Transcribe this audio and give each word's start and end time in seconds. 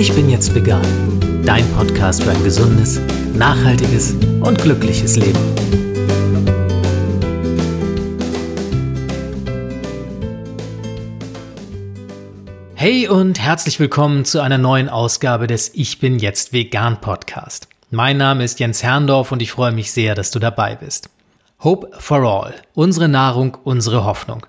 Ich 0.00 0.14
bin 0.14 0.30
jetzt 0.30 0.54
vegan. 0.54 0.80
Dein 1.44 1.70
Podcast 1.72 2.22
für 2.22 2.30
ein 2.30 2.42
gesundes, 2.42 2.98
nachhaltiges 3.34 4.14
und 4.40 4.56
glückliches 4.56 5.16
Leben. 5.16 5.38
Hey 12.74 13.08
und 13.08 13.38
herzlich 13.38 13.78
willkommen 13.78 14.24
zu 14.24 14.40
einer 14.40 14.56
neuen 14.56 14.88
Ausgabe 14.88 15.46
des 15.46 15.70
Ich 15.74 15.98
bin 15.98 16.18
jetzt 16.18 16.54
vegan 16.54 17.02
Podcast. 17.02 17.68
Mein 17.90 18.16
Name 18.16 18.44
ist 18.44 18.58
Jens 18.58 18.82
Herrndorf 18.82 19.32
und 19.32 19.42
ich 19.42 19.52
freue 19.52 19.72
mich 19.72 19.92
sehr, 19.92 20.14
dass 20.14 20.30
du 20.30 20.38
dabei 20.38 20.76
bist. 20.76 21.10
Hope 21.62 21.90
for 21.98 22.22
All. 22.22 22.54
Unsere 22.72 23.10
Nahrung, 23.10 23.58
unsere 23.64 24.06
Hoffnung. 24.06 24.46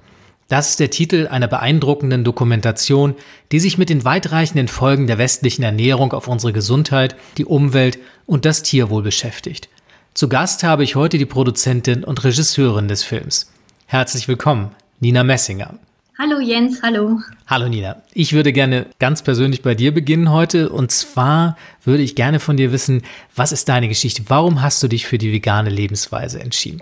Das 0.52 0.72
ist 0.72 0.82
der 0.82 0.90
Titel 0.90 1.30
einer 1.32 1.48
beeindruckenden 1.48 2.26
Dokumentation, 2.26 3.16
die 3.54 3.60
sich 3.62 3.78
mit 3.78 3.90
den 3.90 4.04
weitreichenden 4.04 4.68
Folgen 4.68 5.08
der 5.08 5.18
westlichen 5.18 5.64
Ernährung 5.64 6.12
auf 6.12 6.28
unsere 6.28 6.52
Gesundheit, 6.52 7.16
die 7.38 7.46
Umwelt 7.46 8.00
und 8.26 8.44
das 8.44 8.62
Tierwohl 8.62 9.02
beschäftigt. 9.02 9.70
Zu 10.14 10.28
Gast 10.28 10.64
habe 10.64 10.84
ich 10.84 10.98
heute 10.98 11.18
die 11.18 11.26
Produzentin 11.26 12.04
und 12.04 12.26
Regisseurin 12.26 12.90
des 12.90 13.02
Films. 13.02 13.50
Herzlich 13.86 14.28
willkommen, 14.28 14.72
Nina 15.00 15.24
Messinger. 15.24 15.76
Hallo 16.20 16.42
Jens, 16.42 16.84
hallo. 16.84 17.22
Hallo 17.48 17.70
Nina. 17.70 18.02
Ich 18.14 18.34
würde 18.34 18.52
gerne 18.52 18.88
ganz 19.00 19.22
persönlich 19.22 19.62
bei 19.62 19.74
dir 19.74 19.94
beginnen 19.94 20.32
heute. 20.32 20.68
Und 20.68 20.92
zwar 20.92 21.56
würde 21.86 22.04
ich 22.04 22.14
gerne 22.14 22.42
von 22.42 22.58
dir 22.58 22.74
wissen, 22.74 23.04
was 23.38 23.54
ist 23.54 23.70
deine 23.70 23.88
Geschichte? 23.88 24.24
Warum 24.28 24.62
hast 24.62 24.84
du 24.84 24.90
dich 24.90 25.08
für 25.08 25.18
die 25.18 25.32
vegane 25.32 25.70
Lebensweise 25.70 26.42
entschieden? 26.42 26.82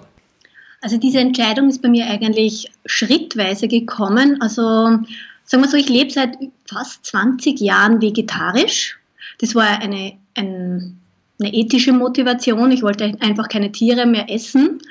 Also 0.82 0.98
diese 0.98 1.20
Entscheidung 1.20 1.70
ist 1.70 1.82
bei 1.82 1.90
mir 1.90 2.08
eigentlich 2.08 2.72
schrittweise 2.86 3.68
gekommen. 3.68 4.42
Also 4.42 4.64
sagen 5.44 5.64
wir 5.64 5.68
so, 5.68 5.78
ich 5.78 5.90
lebe 5.90 6.12
seit 6.12 6.38
fast 6.66 7.06
20 7.06 7.60
Jahren 7.60 8.02
vegetarisch. 8.02 8.98
Das 9.40 9.56
war 9.56 9.68
eine, 9.68 10.14
ein, 10.36 11.00
eine 11.40 11.54
ethische 11.54 11.92
Motivation. 11.92 12.72
Ich 12.72 12.82
wollte 12.82 13.18
einfach 13.20 13.50
keine 13.50 13.72
Tiere 13.72 14.06
mehr 14.06 14.30
essen. 14.30 14.82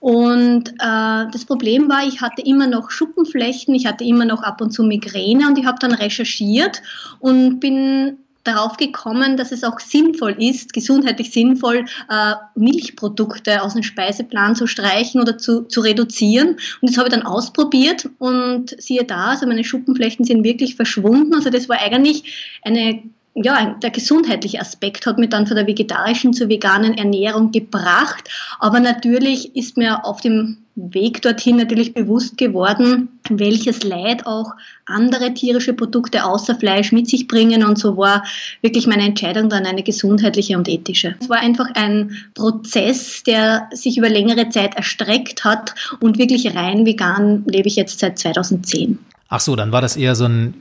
Und 0.00 0.68
äh, 0.68 1.26
das 1.32 1.46
Problem 1.46 1.88
war, 1.88 2.06
ich 2.06 2.20
hatte 2.20 2.42
immer 2.42 2.66
noch 2.66 2.90
Schuppenflechten, 2.90 3.74
ich 3.74 3.86
hatte 3.86 4.04
immer 4.04 4.26
noch 4.26 4.42
ab 4.42 4.60
und 4.60 4.70
zu 4.70 4.82
Migräne 4.82 5.46
und 5.48 5.58
ich 5.58 5.64
habe 5.64 5.78
dann 5.80 5.94
recherchiert 5.94 6.82
und 7.20 7.58
bin 7.58 8.18
darauf 8.44 8.76
gekommen, 8.76 9.36
dass 9.36 9.52
es 9.52 9.64
auch 9.64 9.80
sinnvoll 9.80 10.36
ist, 10.38 10.72
gesundheitlich 10.72 11.32
sinnvoll, 11.32 11.86
äh, 12.10 12.34
Milchprodukte 12.54 13.62
aus 13.62 13.74
dem 13.74 13.82
Speiseplan 13.82 14.54
zu 14.54 14.66
streichen 14.66 15.20
oder 15.20 15.38
zu, 15.38 15.62
zu 15.62 15.80
reduzieren. 15.80 16.56
Und 16.80 16.90
das 16.90 16.98
habe 16.98 17.08
ich 17.08 17.14
dann 17.14 17.26
ausprobiert 17.26 18.08
und 18.18 18.76
siehe 18.80 19.04
da, 19.04 19.28
also 19.28 19.46
meine 19.46 19.64
Schuppenflechten 19.64 20.24
sind 20.24 20.44
wirklich 20.44 20.76
verschwunden. 20.76 21.34
Also 21.34 21.50
das 21.50 21.68
war 21.68 21.80
eigentlich 21.80 22.58
eine 22.62 23.02
ja, 23.34 23.74
der 23.82 23.90
gesundheitliche 23.90 24.60
Aspekt 24.60 25.06
hat 25.06 25.18
mich 25.18 25.30
dann 25.30 25.46
von 25.46 25.56
der 25.56 25.66
vegetarischen 25.66 26.32
zur 26.34 26.48
veganen 26.48 26.96
Ernährung 26.96 27.50
gebracht. 27.50 28.28
Aber 28.60 28.78
natürlich 28.78 29.56
ist 29.56 29.76
mir 29.76 30.04
auf 30.04 30.20
dem 30.20 30.63
Weg 30.76 31.22
dorthin 31.22 31.56
natürlich 31.56 31.94
bewusst 31.94 32.36
geworden, 32.36 33.08
welches 33.30 33.84
Leid 33.84 34.26
auch 34.26 34.52
andere 34.86 35.32
tierische 35.32 35.72
Produkte 35.72 36.24
außer 36.24 36.56
Fleisch 36.56 36.90
mit 36.90 37.08
sich 37.08 37.28
bringen. 37.28 37.64
Und 37.64 37.78
so 37.78 37.96
war 37.96 38.24
wirklich 38.60 38.86
meine 38.88 39.04
Entscheidung 39.04 39.48
dann 39.48 39.66
eine 39.66 39.84
gesundheitliche 39.84 40.56
und 40.56 40.68
ethische. 40.68 41.14
Es 41.20 41.28
war 41.28 41.38
einfach 41.38 41.68
ein 41.74 42.16
Prozess, 42.34 43.22
der 43.22 43.68
sich 43.72 43.98
über 43.98 44.08
längere 44.08 44.48
Zeit 44.48 44.74
erstreckt 44.74 45.44
hat 45.44 45.74
und 46.00 46.18
wirklich 46.18 46.54
rein 46.56 46.84
vegan 46.84 47.44
lebe 47.46 47.68
ich 47.68 47.76
jetzt 47.76 48.00
seit 48.00 48.18
2010. 48.18 48.98
Ach 49.28 49.40
so, 49.40 49.54
dann 49.54 49.70
war 49.70 49.80
das 49.80 49.96
eher 49.96 50.16
so 50.16 50.24
ein 50.24 50.54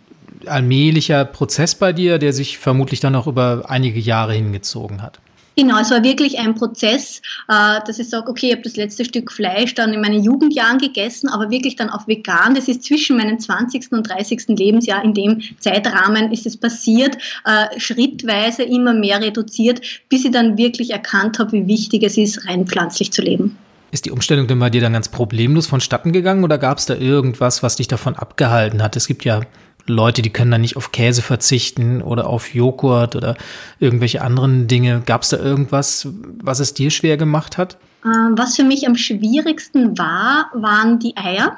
allmählicher 0.46 1.26
Prozess 1.26 1.76
bei 1.76 1.94
dir, 1.94 2.20
der 2.20 2.34
sich 2.34 2.58
vermutlich 2.58 3.00
dann 3.00 3.16
auch 3.16 3.28
über 3.28 3.64
einige 3.68 4.00
Jahre 4.00 4.34
hingezogen 4.34 5.02
hat. 5.02 5.20
Genau, 5.56 5.80
es 5.80 5.92
war 5.92 6.04
wirklich 6.04 6.40
ein 6.40 6.56
Prozess, 6.56 7.22
äh, 7.48 7.80
dass 7.86 8.00
ich 8.00 8.10
sage, 8.10 8.28
okay, 8.30 8.48
ich 8.48 8.52
habe 8.54 8.64
das 8.64 8.76
letzte 8.76 9.06
Stück 9.06 9.32
Fleisch 9.32 9.76
dann 9.76 9.94
in 9.94 10.02
meinen 10.02 10.24
Jugendjahren 10.24 10.80
gegessen, 10.80 11.30
aber 11.30 11.52
wirklich 11.52 11.76
dann 11.76 11.92
auch 11.92 12.08
vegan. 12.08 12.56
Das 12.56 12.68
ist 12.68 12.84
zwischen 12.84 13.18
meinem 13.18 13.40
20. 13.40 13.92
und 13.92 14.10
30. 14.10 14.46
Lebensjahr. 14.48 15.04
In 15.04 15.14
dem 15.14 15.42
Zeitrahmen 15.60 16.32
ist 16.32 16.48
es 16.48 16.58
passiert, 16.58 17.18
äh, 17.46 17.80
schrittweise 17.80 18.64
immer 18.64 18.94
mehr 18.96 19.22
reduziert, 19.22 19.82
bis 20.10 20.26
ich 20.26 20.32
dann 20.32 20.58
wirklich 20.58 20.90
erkannt 20.90 21.38
habe, 21.38 21.52
wie 21.52 21.68
wichtig 21.68 22.02
es 22.04 22.18
ist, 22.18 22.48
rein 22.48 22.66
pflanzlich 22.66 23.12
zu 23.12 23.22
leben. 23.22 23.56
Ist 23.92 24.06
die 24.06 24.12
Umstellung 24.12 24.48
denn 24.48 24.58
bei 24.58 24.72
dir 24.72 24.82
dann 24.82 24.94
ganz 24.94 25.08
problemlos 25.08 25.68
vonstatten 25.68 26.12
gegangen 26.14 26.44
oder 26.44 26.58
gab 26.58 26.80
es 26.80 26.88
da 26.88 26.96
irgendwas, 26.96 27.62
was 27.62 27.76
dich 27.76 27.88
davon 27.88 28.16
abgehalten 28.16 28.82
hat? 28.82 28.96
Es 28.96 29.06
gibt 29.06 29.24
ja 29.24 29.42
Leute, 29.86 30.22
die 30.22 30.30
können 30.30 30.52
dann 30.52 30.62
nicht 30.62 30.78
auf 30.78 30.92
Käse 30.92 31.22
verzichten 31.22 32.02
oder 32.02 32.28
auf 32.28 32.54
Joghurt 32.54 33.16
oder 33.16 33.36
irgendwelche 33.80 34.22
anderen 34.22 34.68
Dinge. 34.68 35.02
Gab 35.06 35.24
es 35.24 35.30
da 35.30 35.38
irgendwas, 35.38 36.08
was 36.42 36.60
es 36.60 36.74
dir 36.74 36.90
schwer 36.90 37.18
gemacht 37.18 37.58
hat? 37.58 37.78
Ähm, 38.06 38.34
was 38.38 38.56
für 38.56 38.64
mich 38.64 38.88
am 38.88 38.96
schwierigsten 38.96 39.98
war, 39.98 40.50
waren 40.54 41.00
die 41.00 41.16
Eier. 41.18 41.58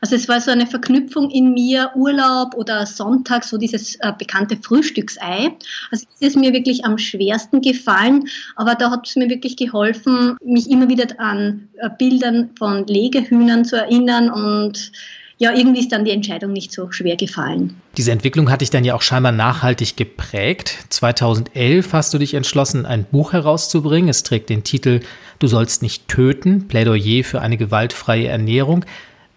Also 0.00 0.14
es 0.14 0.28
war 0.28 0.40
so 0.40 0.50
eine 0.50 0.66
Verknüpfung 0.66 1.30
in 1.30 1.52
mir, 1.54 1.90
Urlaub 1.96 2.54
oder 2.54 2.86
Sonntag, 2.86 3.44
so 3.44 3.58
dieses 3.58 3.96
äh, 3.96 4.12
bekannte 4.16 4.56
Frühstücksei. 4.56 5.56
Also 5.90 6.06
das 6.20 6.28
ist 6.28 6.36
mir 6.36 6.52
wirklich 6.52 6.84
am 6.84 6.98
schwersten 6.98 7.60
gefallen, 7.60 8.28
aber 8.54 8.74
da 8.76 8.90
hat 8.90 9.08
es 9.08 9.16
mir 9.16 9.28
wirklich 9.28 9.56
geholfen, 9.56 10.36
mich 10.44 10.70
immer 10.70 10.88
wieder 10.88 11.06
an 11.18 11.68
äh, 11.78 11.90
Bildern 11.98 12.50
von 12.56 12.86
Legehühnern 12.86 13.64
zu 13.64 13.76
erinnern 13.76 14.30
und 14.30 14.92
ja, 15.40 15.54
irgendwie 15.54 15.80
ist 15.80 15.92
dann 15.92 16.04
die 16.04 16.10
Entscheidung 16.10 16.52
nicht 16.52 16.72
so 16.72 16.90
schwer 16.90 17.16
gefallen. 17.16 17.80
Diese 17.96 18.10
Entwicklung 18.10 18.50
hat 18.50 18.60
dich 18.60 18.70
dann 18.70 18.84
ja 18.84 18.94
auch 18.94 19.02
scheinbar 19.02 19.30
nachhaltig 19.30 19.96
geprägt. 19.96 20.76
2011 20.90 21.92
hast 21.92 22.12
du 22.12 22.18
dich 22.18 22.34
entschlossen, 22.34 22.84
ein 22.86 23.04
Buch 23.04 23.32
herauszubringen. 23.32 24.10
Es 24.10 24.24
trägt 24.24 24.50
den 24.50 24.64
Titel 24.64 25.00
Du 25.38 25.46
sollst 25.46 25.80
nicht 25.82 26.08
töten, 26.08 26.66
Plädoyer 26.66 27.22
für 27.22 27.40
eine 27.40 27.56
gewaltfreie 27.56 28.26
Ernährung. 28.26 28.84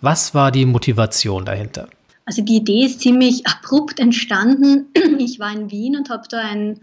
Was 0.01 0.33
war 0.33 0.51
die 0.51 0.65
Motivation 0.65 1.45
dahinter? 1.45 1.87
Also 2.25 2.41
die 2.41 2.57
Idee 2.57 2.85
ist 2.85 3.01
ziemlich 3.01 3.45
abrupt 3.45 3.99
entstanden. 3.99 4.87
Ich 5.19 5.39
war 5.39 5.53
in 5.53 5.69
Wien 5.69 5.95
und 5.95 6.09
habe 6.09 6.23
da 6.29 6.39
ein, 6.39 6.79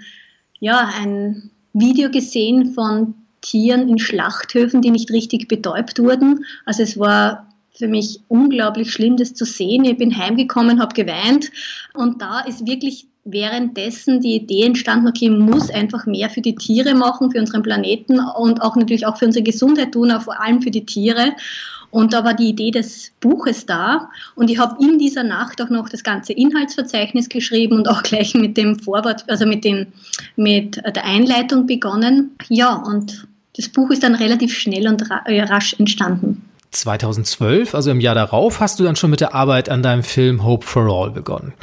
ja, 0.61 0.91
ein 1.01 1.51
Video 1.73 2.09
gesehen 2.09 2.73
von 2.73 3.15
Tieren 3.41 3.89
in 3.89 3.99
Schlachthöfen, 3.99 4.81
die 4.81 4.93
nicht 4.93 5.11
richtig 5.11 5.49
betäubt 5.49 5.99
wurden. 5.99 6.45
Also 6.65 6.85
es 6.85 6.99
war 6.99 7.48
für 7.79 7.89
mich 7.89 8.21
unglaublich 8.29 8.93
schlimm, 8.93 9.17
das 9.17 9.35
zu 9.35 9.45
sehen. 9.45 9.85
Ich 9.85 9.97
bin 9.97 10.17
heimgekommen, 10.17 10.81
habe 10.81 10.95
geweint 10.95 11.51
und 11.95 12.21
da 12.21 12.41
ist 12.41 12.67
wirklich 12.67 13.07
währenddessen 13.25 14.21
die 14.21 14.37
Idee 14.37 14.65
entstanden, 14.65 15.09
okay, 15.09 15.31
muss 15.31 15.71
einfach 15.71 16.07
mehr 16.07 16.31
für 16.31 16.41
die 16.41 16.55
Tiere 16.55 16.95
machen, 16.95 17.31
für 17.31 17.39
unseren 17.39 17.63
Planeten 17.63 18.21
und 18.21 18.63
auch 18.63 18.75
natürlich 18.75 19.07
auch 19.07 19.19
für 19.19 19.27
unsere 19.27 19.45
Gesundheit 19.45 19.93
tun, 19.93 20.11
aber 20.11 20.25
vor 20.25 20.41
allem 20.41 20.63
für 20.63 20.71
die 20.71 20.87
Tiere. 20.87 21.35
Und 21.91 22.13
da 22.13 22.23
war 22.23 22.35
die 22.35 22.51
Idee 22.51 22.71
des 22.71 23.13
Buches 23.21 23.65
da 23.65 24.11
und 24.35 24.51
ich 24.51 24.59
habe 24.59 24.77
in 24.83 24.99
dieser 24.99 25.23
Nacht 25.23 25.63
auch 25.63 25.71
noch 25.71 25.89
das 25.89 26.03
ganze 26.03 26.35
Inhaltsverzeichnis 26.35 27.31
geschrieben 27.31 27.77
und 27.77 27.89
auch 27.89 28.03
gleich 28.03 28.35
mit 28.35 28.57
dem 28.59 28.79
Vorwort, 28.79 29.25
also 29.29 29.47
mit, 29.47 29.65
dem, 29.65 29.87
mit 30.37 30.77
der 30.77 31.05
Einleitung 31.05 31.67
begonnen. 31.67 32.33
Ja, 32.49 32.75
und 32.75 33.27
das 33.57 33.69
Buch 33.71 33.91
ist 33.91 34.03
dann 34.03 34.15
relativ 34.15 34.55
schnell 34.55 34.87
und 34.87 35.03
rasch 35.11 35.75
entstanden. 35.79 36.48
2012, 36.71 37.75
also 37.75 37.91
im 37.91 38.01
Jahr 38.01 38.15
darauf, 38.15 38.61
hast 38.61 38.79
du 38.79 38.85
dann 38.85 38.97
schon 38.97 39.11
mit 39.11 39.21
der 39.21 39.35
Arbeit 39.35 39.69
an 39.69 39.83
deinem 39.83 40.03
Film 40.03 40.45
Hope 40.45 40.67
for 40.67 40.87
All 40.87 41.11
begonnen. 41.11 41.55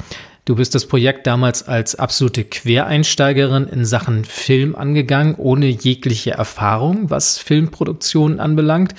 Du 0.46 0.56
bist 0.56 0.76
das 0.76 0.86
Projekt 0.86 1.26
damals 1.26 1.68
als 1.68 1.96
absolute 1.96 2.44
Quereinsteigerin 2.44 3.68
in 3.68 3.84
Sachen 3.84 4.26
Film 4.26 4.76
angegangen, 4.76 5.36
ohne 5.36 5.66
jegliche 5.66 6.32
Erfahrung, 6.32 7.10
was 7.10 7.40
Filmproduktionen 7.40 8.40
anbelangt. 8.40 8.94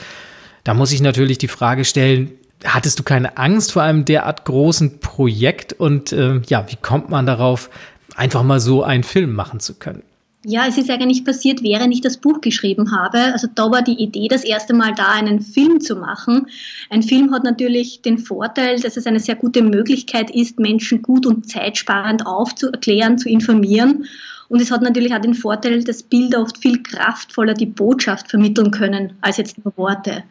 Da 0.64 0.74
muss 0.74 0.90
ich 0.90 1.00
natürlich 1.00 1.38
die 1.38 1.46
Frage 1.46 1.84
stellen, 1.84 2.32
hattest 2.64 2.98
du 2.98 3.04
keine 3.04 3.36
Angst 3.36 3.72
vor 3.72 3.82
einem 3.82 4.04
derart 4.04 4.44
großen 4.44 4.98
Projekt 4.98 5.72
und 5.72 6.12
äh, 6.12 6.41
ja, 6.48 6.66
wie 6.68 6.76
kommt 6.76 7.10
man 7.10 7.26
darauf, 7.26 7.70
einfach 8.16 8.42
mal 8.42 8.59
so 8.59 8.82
einen 8.82 9.04
Film 9.04 9.32
machen 9.32 9.60
zu 9.60 9.74
können? 9.74 10.02
Ja, 10.48 10.69
es 10.69 10.78
ist 10.78 10.89
eigentlich 10.91 11.25
passiert, 11.25 11.65
während 11.65 11.93
ich 11.93 12.03
das 12.03 12.19
Buch 12.19 12.41
geschrieben 12.41 12.93
habe. 12.93 13.19
Also 13.33 13.48
da 13.53 13.69
war 13.72 13.83
die 13.83 14.01
Idee, 14.01 14.28
das 14.28 14.45
erste 14.45 14.75
Mal 14.75 14.95
da 14.95 15.10
einen 15.10 15.41
Film 15.41 15.81
zu 15.81 15.97
machen. 15.97 16.47
Ein 16.89 17.03
Film 17.03 17.33
hat 17.33 17.43
natürlich 17.43 18.01
den 18.03 18.19
Vorteil, 18.19 18.78
dass 18.78 18.97
es 18.97 19.09
eine 19.09 19.19
sehr 19.19 19.34
gute 19.34 19.60
Möglichkeit 19.60 20.31
ist, 20.31 20.60
Menschen 20.60 21.03
gut 21.03 21.27
und 21.27 21.51
zeitsparend 21.51 22.28
aufzuklären, 22.28 23.19
zu 23.19 23.28
informieren. 23.28 24.04
Und 24.48 24.63
es 24.63 24.71
hat 24.71 24.83
natürlich 24.83 25.13
auch 25.13 25.21
den 25.21 25.34
Vorteil, 25.34 25.83
dass 25.83 26.04
Bilder 26.04 26.43
oft 26.43 26.59
viel 26.59 26.81
kraftvoller 26.81 27.54
die 27.54 27.66
Botschaft 27.66 28.31
vermitteln 28.31 28.71
können 28.71 29.15
als 29.22 29.39
jetzt 29.39 29.65
nur 29.65 29.77
Worte. 29.77 30.22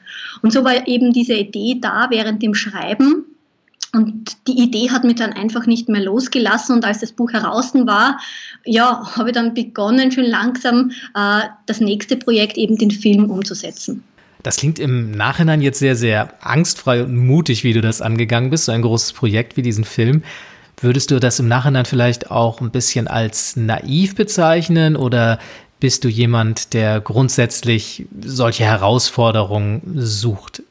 Und 0.42 0.54
so 0.54 0.64
war 0.64 0.88
eben 0.88 1.12
diese 1.12 1.34
Idee 1.34 1.80
da 1.82 2.08
während 2.10 2.42
dem 2.42 2.54
Schreiben 2.54 3.35
und 3.96 4.36
die 4.48 4.60
Idee 4.62 4.90
hat 4.92 5.06
mich 5.06 5.16
dann 5.16 5.32
einfach 5.32 5.66
nicht 5.66 5.88
mehr 5.88 6.02
losgelassen. 6.02 6.76
Und 6.76 6.84
als 6.84 7.00
das 7.00 7.14
Buch 7.14 7.32
heraus 7.32 7.74
war, 7.74 8.20
ja, 8.66 9.10
habe 9.16 9.30
ich 9.30 9.34
dann 9.34 9.54
begonnen, 9.54 10.12
schon 10.12 10.26
langsam 10.26 10.92
äh, 11.16 11.42
das 11.66 11.80
nächste 11.80 12.18
Projekt, 12.18 12.58
eben 12.58 12.78
den 12.78 12.92
Film 12.92 13.30
umzusetzen. 13.30 14.04
Das 14.44 14.58
klingt 14.58 14.80
im 14.80 15.12
Nachhinein 15.12 15.62
jetzt 15.62 15.80
sehr, 15.80 15.96
sehr 15.96 16.34
angstfrei 16.46 17.04
und 17.04 17.16
mutig, 17.16 17.64
wie 17.64 17.74
du 17.74 17.82
das 17.82 18.02
angegangen 18.02 18.50
bist, 18.50 18.66
so 18.66 18.74
ein 18.74 18.82
großes 18.82 19.14
Projekt 19.14 19.56
wie 19.58 19.62
diesen 19.62 19.86
Film. 19.86 20.24
Würdest 20.82 21.10
du 21.10 21.20
das 21.20 21.40
im 21.40 21.48
Nachhinein 21.48 21.86
vielleicht 21.86 22.30
auch 22.30 22.60
ein 22.60 22.72
bisschen 22.72 23.08
als 23.08 23.56
naiv 23.56 24.16
bezeichnen 24.16 24.98
oder 24.98 25.40
bist 25.80 26.04
du 26.04 26.10
jemand, 26.10 26.74
der 26.74 27.00
grundsätzlich 27.00 28.08
solche 28.24 28.66
Herausforderungen 28.66 29.82
sucht? 29.96 30.64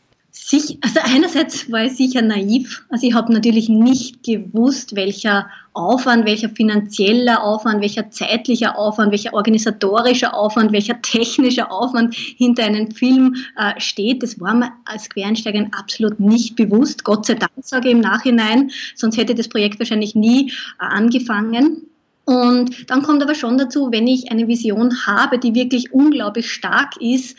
Sich, 0.46 0.76
also 0.82 1.00
einerseits 1.02 1.72
war 1.72 1.86
ich 1.86 1.96
sicher 1.96 2.20
naiv. 2.20 2.84
Also 2.90 3.06
ich 3.06 3.14
habe 3.14 3.32
natürlich 3.32 3.70
nicht 3.70 4.22
gewusst, 4.24 4.94
welcher 4.94 5.48
Aufwand, 5.72 6.26
welcher 6.26 6.50
finanzieller 6.50 7.42
Aufwand, 7.42 7.80
welcher 7.80 8.10
zeitlicher 8.10 8.78
Aufwand, 8.78 9.10
welcher 9.10 9.32
organisatorischer 9.32 10.34
Aufwand, 10.34 10.72
welcher 10.72 11.00
technischer 11.00 11.72
Aufwand 11.72 12.14
hinter 12.14 12.64
einem 12.64 12.90
Film 12.90 13.36
äh, 13.56 13.80
steht. 13.80 14.22
Das 14.22 14.38
war 14.38 14.52
mir 14.52 14.70
als 14.84 15.08
Quereinsteigerin 15.08 15.72
absolut 15.72 16.20
nicht 16.20 16.56
bewusst. 16.56 17.04
Gott 17.04 17.24
sei 17.24 17.36
Dank 17.36 17.52
sage 17.62 17.88
ich 17.88 17.94
im 17.94 18.00
Nachhinein, 18.00 18.70
sonst 18.94 19.16
hätte 19.16 19.34
das 19.34 19.48
Projekt 19.48 19.78
wahrscheinlich 19.78 20.14
nie 20.14 20.50
äh, 20.50 20.84
angefangen. 20.84 21.86
Und 22.26 22.90
dann 22.90 23.00
kommt 23.02 23.22
aber 23.22 23.34
schon 23.34 23.56
dazu, 23.56 23.90
wenn 23.92 24.06
ich 24.06 24.30
eine 24.30 24.46
Vision 24.46 25.06
habe, 25.06 25.38
die 25.38 25.54
wirklich 25.54 25.94
unglaublich 25.94 26.52
stark 26.52 27.00
ist, 27.00 27.38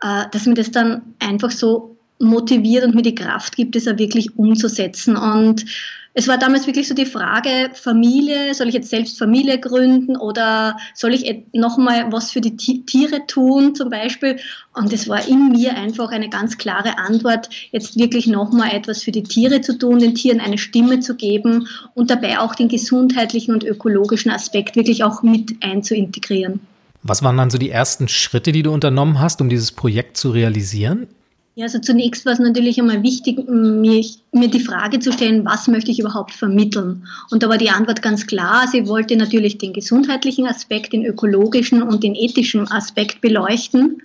äh, 0.00 0.24
dass 0.32 0.46
mir 0.46 0.54
das 0.54 0.70
dann 0.70 1.14
einfach 1.18 1.50
so 1.50 1.91
motiviert 2.22 2.84
und 2.84 2.94
mir 2.94 3.02
die 3.02 3.14
Kraft 3.14 3.56
gibt, 3.56 3.76
es 3.76 3.88
auch 3.88 3.98
wirklich 3.98 4.38
umzusetzen. 4.38 5.16
Und 5.16 5.64
es 6.14 6.28
war 6.28 6.36
damals 6.36 6.66
wirklich 6.66 6.88
so 6.88 6.94
die 6.94 7.06
Frage, 7.06 7.70
Familie, 7.72 8.52
soll 8.54 8.68
ich 8.68 8.74
jetzt 8.74 8.90
selbst 8.90 9.18
Familie 9.18 9.58
gründen 9.58 10.16
oder 10.16 10.76
soll 10.94 11.14
ich 11.14 11.44
nochmal 11.54 12.12
was 12.12 12.30
für 12.30 12.42
die 12.42 12.56
Tiere 12.56 13.26
tun 13.26 13.74
zum 13.74 13.88
Beispiel? 13.88 14.38
Und 14.74 14.92
es 14.92 15.08
war 15.08 15.26
in 15.26 15.48
mir 15.48 15.74
einfach 15.74 16.10
eine 16.10 16.28
ganz 16.28 16.58
klare 16.58 16.98
Antwort, 16.98 17.48
jetzt 17.70 17.98
wirklich 17.98 18.26
nochmal 18.26 18.72
etwas 18.72 19.02
für 19.02 19.10
die 19.10 19.22
Tiere 19.22 19.62
zu 19.62 19.78
tun, 19.78 20.00
den 20.00 20.14
Tieren 20.14 20.40
eine 20.40 20.58
Stimme 20.58 21.00
zu 21.00 21.16
geben 21.16 21.66
und 21.94 22.10
dabei 22.10 22.40
auch 22.40 22.54
den 22.54 22.68
gesundheitlichen 22.68 23.54
und 23.54 23.64
ökologischen 23.64 24.30
Aspekt 24.30 24.76
wirklich 24.76 25.04
auch 25.04 25.22
mit 25.22 25.56
einzuintegrieren. 25.62 26.60
Was 27.02 27.22
waren 27.22 27.38
dann 27.38 27.50
so 27.50 27.58
die 27.58 27.70
ersten 27.70 28.06
Schritte, 28.06 28.52
die 28.52 28.62
du 28.62 28.70
unternommen 28.70 29.18
hast, 29.18 29.40
um 29.40 29.48
dieses 29.48 29.72
Projekt 29.72 30.18
zu 30.18 30.30
realisieren? 30.30 31.08
Ja, 31.54 31.64
also 31.64 31.78
zunächst 31.80 32.24
war 32.24 32.32
es 32.32 32.38
natürlich 32.38 32.80
einmal 32.80 33.02
wichtig, 33.02 33.46
mir, 33.46 34.02
mir 34.32 34.48
die 34.48 34.60
Frage 34.60 35.00
zu 35.00 35.12
stellen, 35.12 35.44
was 35.44 35.68
möchte 35.68 35.90
ich 35.90 35.98
überhaupt 35.98 36.32
vermitteln? 36.32 37.06
Und 37.30 37.42
da 37.42 37.48
war 37.50 37.58
die 37.58 37.68
Antwort 37.68 38.00
ganz 38.00 38.26
klar. 38.26 38.66
Sie 38.68 38.88
wollte 38.88 39.16
natürlich 39.16 39.58
den 39.58 39.74
gesundheitlichen 39.74 40.46
Aspekt, 40.46 40.94
den 40.94 41.04
ökologischen 41.04 41.82
und 41.82 42.04
den 42.04 42.14
ethischen 42.14 42.70
Aspekt 42.70 43.20
beleuchten. 43.20 44.02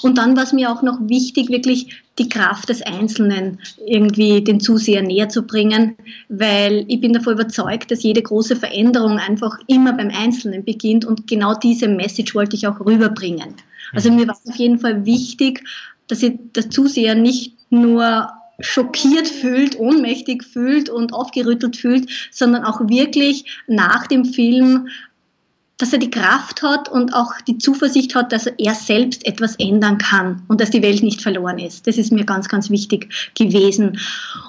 Und 0.00 0.16
dann 0.16 0.36
war 0.36 0.44
es 0.44 0.54
mir 0.54 0.72
auch 0.72 0.82
noch 0.82 0.98
wichtig, 1.02 1.50
wirklich 1.50 2.02
die 2.18 2.30
Kraft 2.30 2.70
des 2.70 2.80
Einzelnen 2.80 3.58
irgendwie 3.86 4.42
den 4.42 4.60
Zuseher 4.60 5.02
näher 5.02 5.28
zu 5.28 5.42
bringen, 5.42 5.96
weil 6.30 6.86
ich 6.88 7.00
bin 7.00 7.12
davon 7.12 7.34
überzeugt, 7.34 7.90
dass 7.90 8.02
jede 8.02 8.22
große 8.22 8.56
Veränderung 8.56 9.18
einfach 9.18 9.58
immer 9.66 9.92
beim 9.92 10.10
Einzelnen 10.10 10.64
beginnt 10.64 11.04
und 11.04 11.26
genau 11.26 11.54
diese 11.54 11.88
Message 11.88 12.34
wollte 12.34 12.56
ich 12.56 12.66
auch 12.66 12.80
rüberbringen. 12.80 13.54
Also 13.92 14.10
mir 14.10 14.26
war 14.26 14.34
es 14.34 14.50
auf 14.50 14.56
jeden 14.56 14.78
Fall 14.78 15.04
wichtig, 15.06 15.62
dass 16.08 16.20
sich 16.20 16.34
der 16.54 16.70
Zuseher 16.70 17.14
nicht 17.14 17.54
nur 17.70 18.30
schockiert 18.60 19.28
fühlt, 19.28 19.78
ohnmächtig 19.78 20.44
fühlt 20.44 20.88
und 20.88 21.12
aufgerüttelt 21.12 21.76
fühlt, 21.76 22.08
sondern 22.30 22.64
auch 22.64 22.80
wirklich 22.88 23.44
nach 23.66 24.06
dem 24.06 24.24
Film, 24.24 24.88
dass 25.78 25.92
er 25.92 25.98
die 25.98 26.10
Kraft 26.10 26.62
hat 26.62 26.88
und 26.88 27.12
auch 27.12 27.32
die 27.46 27.58
Zuversicht 27.58 28.14
hat, 28.14 28.32
dass 28.32 28.46
er 28.46 28.74
selbst 28.74 29.26
etwas 29.26 29.56
ändern 29.56 29.98
kann 29.98 30.42
und 30.48 30.60
dass 30.60 30.70
die 30.70 30.82
Welt 30.82 31.02
nicht 31.02 31.20
verloren 31.20 31.58
ist. 31.58 31.86
Das 31.86 31.98
ist 31.98 32.12
mir 32.12 32.24
ganz, 32.24 32.48
ganz 32.48 32.70
wichtig 32.70 33.12
gewesen. 33.34 33.98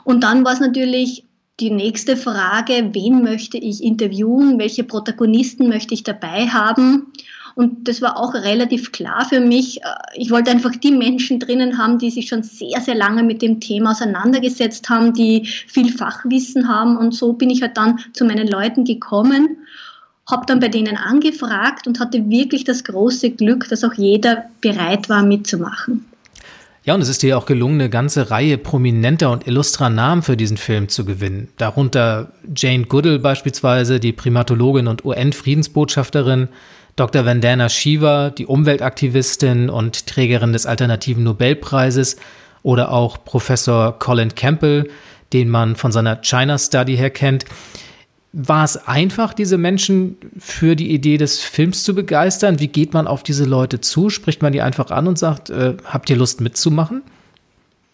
Und 0.05 0.23
dann 0.23 0.45
war 0.45 0.53
es 0.53 0.61
natürlich 0.61 1.25
die 1.59 1.71
nächste 1.71 2.15
Frage, 2.15 2.91
wen 2.93 3.23
möchte 3.23 3.57
ich 3.57 3.83
interviewen, 3.83 4.59
welche 4.59 4.83
Protagonisten 4.83 5.67
möchte 5.67 5.93
ich 5.93 6.03
dabei 6.03 6.47
haben. 6.47 7.07
Und 7.57 7.87
das 7.87 8.03
war 8.03 8.19
auch 8.19 8.35
relativ 8.35 8.91
klar 8.91 9.25
für 9.27 9.39
mich. 9.39 9.81
Äh, 9.81 9.85
ich 10.13 10.29
wollte 10.29 10.51
einfach 10.51 10.75
die 10.75 10.91
Menschen 10.91 11.39
drinnen 11.39 11.79
haben, 11.79 11.97
die 11.97 12.11
sich 12.11 12.27
schon 12.27 12.43
sehr, 12.43 12.79
sehr 12.81 12.93
lange 12.93 13.23
mit 13.23 13.41
dem 13.41 13.59
Thema 13.59 13.91
auseinandergesetzt 13.91 14.87
haben, 14.91 15.11
die 15.15 15.47
viel 15.47 15.91
Fachwissen 15.91 16.67
haben. 16.67 16.97
Und 16.97 17.15
so 17.15 17.33
bin 17.33 17.49
ich 17.49 17.63
halt 17.63 17.75
dann 17.75 17.97
zu 18.13 18.25
meinen 18.25 18.47
Leuten 18.47 18.85
gekommen 18.85 19.57
habe 20.29 20.45
dann 20.45 20.59
bei 20.59 20.67
denen 20.67 20.97
angefragt 20.97 21.87
und 21.87 22.01
hatte 22.01 22.29
wirklich 22.29 22.65
das 22.65 22.83
große 22.83 23.29
Glück, 23.29 23.69
dass 23.69 23.85
auch 23.85 23.93
jeder 23.93 24.49
bereit 24.59 25.07
war 25.07 25.23
mitzumachen. 25.23 26.03
Ja, 26.87 26.95
und 26.95 27.01
es 27.01 27.09
ist 27.09 27.21
dir 27.21 27.37
auch 27.37 27.45
gelungen, 27.45 27.81
eine 27.81 27.89
ganze 27.89 28.31
Reihe 28.31 28.57
prominenter 28.57 29.29
und 29.29 29.45
illustrer 29.45 29.89
Namen 29.89 30.21
für 30.21 30.37
diesen 30.37 30.55
Film 30.55 30.87
zu 30.87 31.03
gewinnen. 31.03 31.49
Darunter 31.57 32.31
Jane 32.55 32.85
Goodall 32.85 33.19
beispielsweise, 33.19 33.99
die 33.99 34.13
Primatologin 34.13 34.87
und 34.87 35.03
UN-Friedensbotschafterin, 35.03 36.47
Dr. 36.95 37.25
Vandana 37.25 37.67
Shiva, 37.67 38.29
die 38.29 38.45
Umweltaktivistin 38.45 39.69
und 39.69 40.07
Trägerin 40.07 40.53
des 40.53 40.65
alternativen 40.65 41.25
Nobelpreises, 41.25 42.15
oder 42.63 42.93
auch 42.93 43.21
Professor 43.25 43.99
Colin 43.99 44.33
Campbell, 44.33 44.89
den 45.33 45.49
man 45.49 45.75
von 45.75 45.91
seiner 45.91 46.21
China 46.21 46.57
Study 46.57 46.95
her 46.95 47.09
kennt. 47.09 47.43
War 48.39 48.63
es 48.63 48.77
einfach, 48.87 49.33
diese 49.33 49.57
Menschen 49.57 50.15
für 50.37 50.75
die 50.75 50.91
Idee 50.91 51.17
des 51.17 51.39
Films 51.39 51.83
zu 51.83 51.95
begeistern? 51.95 52.59
Wie 52.59 52.67
geht 52.67 52.93
man 52.93 53.07
auf 53.07 53.23
diese 53.23 53.45
Leute 53.45 53.81
zu? 53.81 54.11
Spricht 54.11 54.43
man 54.43 54.53
die 54.53 54.61
einfach 54.61 54.91
an 54.91 55.07
und 55.07 55.17
sagt, 55.17 55.49
äh, 55.49 55.75
habt 55.85 56.07
ihr 56.11 56.17
Lust 56.17 56.39
mitzumachen? 56.39 57.01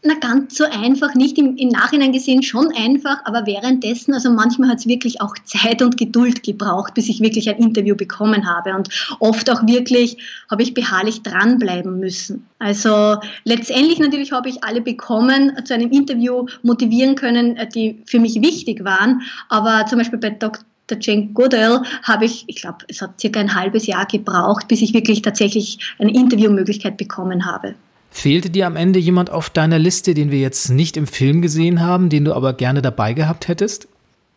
Na, 0.05 0.15
ganz 0.15 0.57
so 0.57 0.65
einfach, 0.65 1.15
nicht 1.15 1.37
im, 1.37 1.55
im 1.55 1.69
Nachhinein 1.69 2.11
gesehen 2.11 2.43
schon 2.43 2.73
einfach, 2.75 3.19
aber 3.23 3.45
währenddessen, 3.45 4.13
also 4.13 4.29
manchmal 4.31 4.67
hat 4.67 4.79
es 4.79 4.85
wirklich 4.85 5.21
auch 5.21 5.33
Zeit 5.45 5.81
und 5.81 5.95
Geduld 5.95 6.43
gebraucht, 6.43 6.93
bis 6.93 7.07
ich 7.07 7.21
wirklich 7.21 7.49
ein 7.49 7.55
Interview 7.57 7.95
bekommen 7.95 8.45
habe. 8.45 8.75
Und 8.75 8.89
oft 9.21 9.49
auch 9.49 9.65
wirklich 9.65 10.17
habe 10.51 10.61
ich 10.61 10.73
beharrlich 10.73 11.21
dranbleiben 11.21 12.01
müssen. 12.01 12.45
Also 12.59 13.15
letztendlich 13.45 13.99
natürlich 13.99 14.33
habe 14.33 14.49
ich 14.49 14.61
alle 14.61 14.81
bekommen, 14.81 15.53
zu 15.63 15.73
einem 15.73 15.89
Interview 15.91 16.47
motivieren 16.63 17.15
können, 17.15 17.55
äh, 17.55 17.69
die 17.69 18.01
für 18.05 18.19
mich 18.19 18.41
wichtig 18.41 18.83
waren. 18.83 19.21
Aber 19.47 19.85
zum 19.85 19.99
Beispiel 19.99 20.19
bei 20.19 20.31
Dr 20.31 20.65
Jane 20.99 21.27
Goodall 21.27 21.81
habe 22.03 22.25
ich, 22.25 22.43
ich 22.47 22.57
glaube, 22.57 22.79
es 22.89 23.01
hat 23.01 23.21
circa 23.21 23.39
ein 23.39 23.55
halbes 23.55 23.87
Jahr 23.87 24.05
gebraucht, 24.05 24.67
bis 24.67 24.81
ich 24.81 24.93
wirklich 24.93 25.21
tatsächlich 25.21 25.79
eine 25.97 26.13
Interviewmöglichkeit 26.13 26.97
bekommen 26.97 27.45
habe. 27.45 27.75
Fehlte 28.15 28.51
dir 28.51 28.67
am 28.67 28.75
Ende 28.75 28.99
jemand 28.99 29.31
auf 29.31 29.49
deiner 29.49 29.79
Liste, 29.79 30.13
den 30.13 30.29
wir 30.29 30.39
jetzt 30.39 30.69
nicht 30.69 30.97
im 30.97 31.07
Film 31.07 31.41
gesehen 31.41 31.81
haben, 31.81 32.09
den 32.09 32.23
du 32.23 32.33
aber 32.33 32.53
gerne 32.53 32.83
dabei 32.83 33.13
gehabt 33.13 33.47
hättest? 33.47 33.87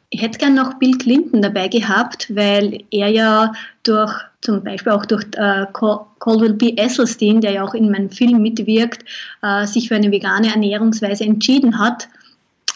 Ich 0.09 0.23
hätte 0.23 0.39
gern 0.39 0.55
noch 0.55 0.79
Bill 0.79 0.97
Clinton 0.97 1.43
dabei 1.43 1.69
gehabt, 1.69 2.35
weil 2.35 2.85
er 2.91 3.09
ja 3.09 3.53
durch, 3.83 4.13
zum 4.41 4.65
Beispiel 4.65 4.93
auch 4.93 5.05
durch 5.05 5.25
äh, 5.37 5.67
Caldwell 5.75 6.55
B. 6.55 6.75
Esselstyn, 6.77 7.43
der 7.43 7.53
ja 7.53 7.65
auch 7.65 7.75
in 7.75 7.91
meinem 7.91 8.09
Film 8.09 8.41
mitwirkt, 8.41 9.05
äh, 9.43 9.67
sich 9.67 9.89
für 9.89 9.97
eine 9.97 10.11
vegane 10.11 10.49
Ernährungsweise 10.49 11.25
entschieden 11.25 11.79
hat 11.79 12.09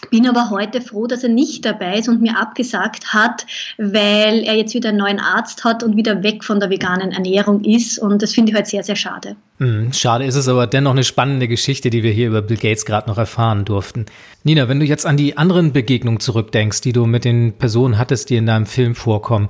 bin 0.09 0.27
aber 0.27 0.49
heute 0.49 0.81
froh, 0.81 1.07
dass 1.07 1.23
er 1.23 1.29
nicht 1.29 1.65
dabei 1.65 1.99
ist 1.99 2.09
und 2.09 2.21
mir 2.21 2.37
abgesagt 2.37 3.13
hat, 3.13 3.45
weil 3.77 4.43
er 4.43 4.55
jetzt 4.55 4.73
wieder 4.73 4.89
einen 4.89 4.97
neuen 4.97 5.19
Arzt 5.19 5.63
hat 5.63 5.83
und 5.83 5.95
wieder 5.95 6.23
weg 6.23 6.43
von 6.43 6.59
der 6.59 6.69
veganen 6.69 7.11
Ernährung 7.11 7.63
ist. 7.63 7.99
Und 7.99 8.21
das 8.21 8.33
finde 8.33 8.51
ich 8.51 8.55
halt 8.55 8.67
sehr, 8.67 8.83
sehr 8.83 8.95
schade. 8.95 9.35
Hm, 9.59 9.93
schade 9.93 10.25
ist 10.25 10.35
es 10.35 10.47
aber 10.47 10.67
dennoch 10.67 10.91
eine 10.91 11.03
spannende 11.03 11.47
Geschichte, 11.47 11.89
die 11.89 12.03
wir 12.03 12.11
hier 12.11 12.27
über 12.27 12.41
Bill 12.41 12.57
Gates 12.57 12.85
gerade 12.85 13.09
noch 13.09 13.17
erfahren 13.17 13.65
durften. 13.65 14.05
Nina, 14.43 14.67
wenn 14.67 14.79
du 14.79 14.85
jetzt 14.85 15.05
an 15.05 15.17
die 15.17 15.37
anderen 15.37 15.71
Begegnungen 15.71 16.19
zurückdenkst, 16.19 16.81
die 16.81 16.93
du 16.93 17.05
mit 17.05 17.25
den 17.25 17.53
Personen 17.53 17.97
hattest, 17.97 18.29
die 18.29 18.37
in 18.37 18.47
deinem 18.47 18.65
Film 18.65 18.95
vorkommen, 18.95 19.49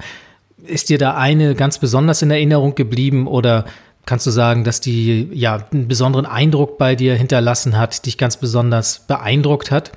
ist 0.63 0.89
dir 0.89 0.98
da 0.98 1.15
eine 1.15 1.55
ganz 1.55 1.79
besonders 1.79 2.22
in 2.22 2.29
Erinnerung 2.29 2.75
geblieben 2.75 3.27
oder 3.27 3.65
kannst 4.05 4.27
du 4.27 4.31
sagen, 4.31 4.63
dass 4.63 4.81
die 4.81 5.29
ja 5.34 5.65
einen 5.72 5.88
besonderen 5.88 6.25
Eindruck 6.25 6.77
bei 6.77 6.96
dir 6.96 7.15
hinterlassen 7.15 7.77
hat, 7.77 8.05
dich 8.05 8.17
ganz 8.17 8.38
besonders 8.38 9.05
beeindruckt 9.08 9.72
hat? 9.72 9.91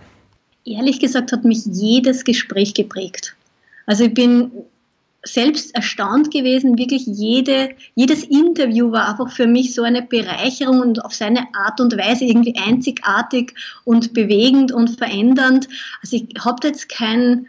Ehrlich 0.64 1.00
gesagt 1.00 1.32
hat 1.32 1.44
mich 1.44 1.64
jedes 1.66 2.24
Gespräch 2.24 2.74
geprägt. 2.74 3.34
Also 3.86 4.04
ich 4.04 4.14
bin 4.14 4.50
selbst 5.24 5.74
erstaunt 5.74 6.30
gewesen, 6.30 6.78
wirklich 6.78 7.06
jede, 7.06 7.70
jedes 7.94 8.24
Interview 8.24 8.92
war 8.92 9.08
einfach 9.08 9.32
für 9.32 9.46
mich 9.46 9.74
so 9.74 9.82
eine 9.82 10.02
Bereicherung 10.02 10.80
und 10.80 11.04
auf 11.04 11.14
seine 11.14 11.46
Art 11.54 11.80
und 11.80 11.96
Weise 11.96 12.24
irgendwie 12.24 12.54
einzigartig 12.56 13.54
und 13.84 14.12
bewegend 14.12 14.70
und 14.72 14.98
verändernd. 14.98 15.68
Also 16.02 16.16
ich 16.16 16.26
habe 16.44 16.66
jetzt 16.66 16.90
kein, 16.90 17.46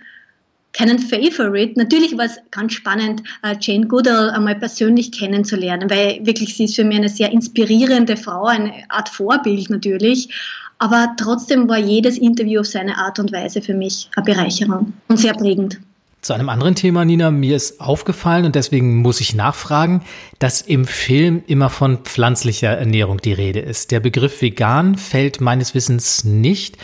keinen 0.72 1.00
Favorite. 1.00 1.74
Natürlich 1.77 2.17
war 2.17 2.25
es 2.25 2.38
ganz 2.51 2.74
spannend, 2.74 3.24
äh, 3.43 3.55
Jane 3.60 3.88
Goodall 3.88 4.29
einmal 4.29 4.55
persönlich 4.55 5.12
kennenzulernen, 5.12 5.89
weil 5.89 6.25
wirklich 6.25 6.55
sie 6.55 6.65
ist 6.65 6.75
für 6.75 6.86
mich 6.86 6.98
eine 6.98 7.10
sehr 7.10 7.31
inspirierende 7.31 8.15
Frau, 8.15 8.45
eine 8.45 8.72
Art 8.89 9.10
Vorbild 9.10 9.69
natürlich. 9.69 10.29
Aber 10.77 11.13
trotzdem 11.17 11.70
war 11.70 11.77
jedes 11.77 12.17
Interview 12.17 12.62
auf 12.62 12.67
seine 12.67 12.98
Art 12.98 13.20
und 13.20 13.32
Weise 13.32 13.62
für 13.62 13.74
mich 13.74 14.10
eine 14.15 14.25
Bereicherung 14.25 14.94
und 15.08 15.17
sehr 15.17 15.34
prägend. 15.34 15.79
Zu 16.22 16.34
einem 16.34 16.50
anderen 16.50 16.74
Thema, 16.74 17.05
Nina, 17.05 17.29
mir 17.29 17.55
ist 17.55 17.79
aufgefallen 17.79 18.46
und 18.46 18.55
deswegen 18.55 18.96
muss 18.96 19.22
ich 19.22 19.36
nachfragen, 19.36 20.03
dass 20.39 20.62
im 20.62 20.86
Film 20.86 21.44
immer 21.46 21.70
von 21.70 22.00
pflanzlicher 22.00 22.70
Ernährung 22.70 23.22
die 23.22 23.34
Rede 23.34 23.60
ist. 23.60 23.91
Der 23.91 24.00
Begriff 24.00 24.41
vegan 24.41 24.98
fällt 24.98 25.39
meines 25.39 25.75
Wissens 25.75 26.24
nicht. 26.24 26.77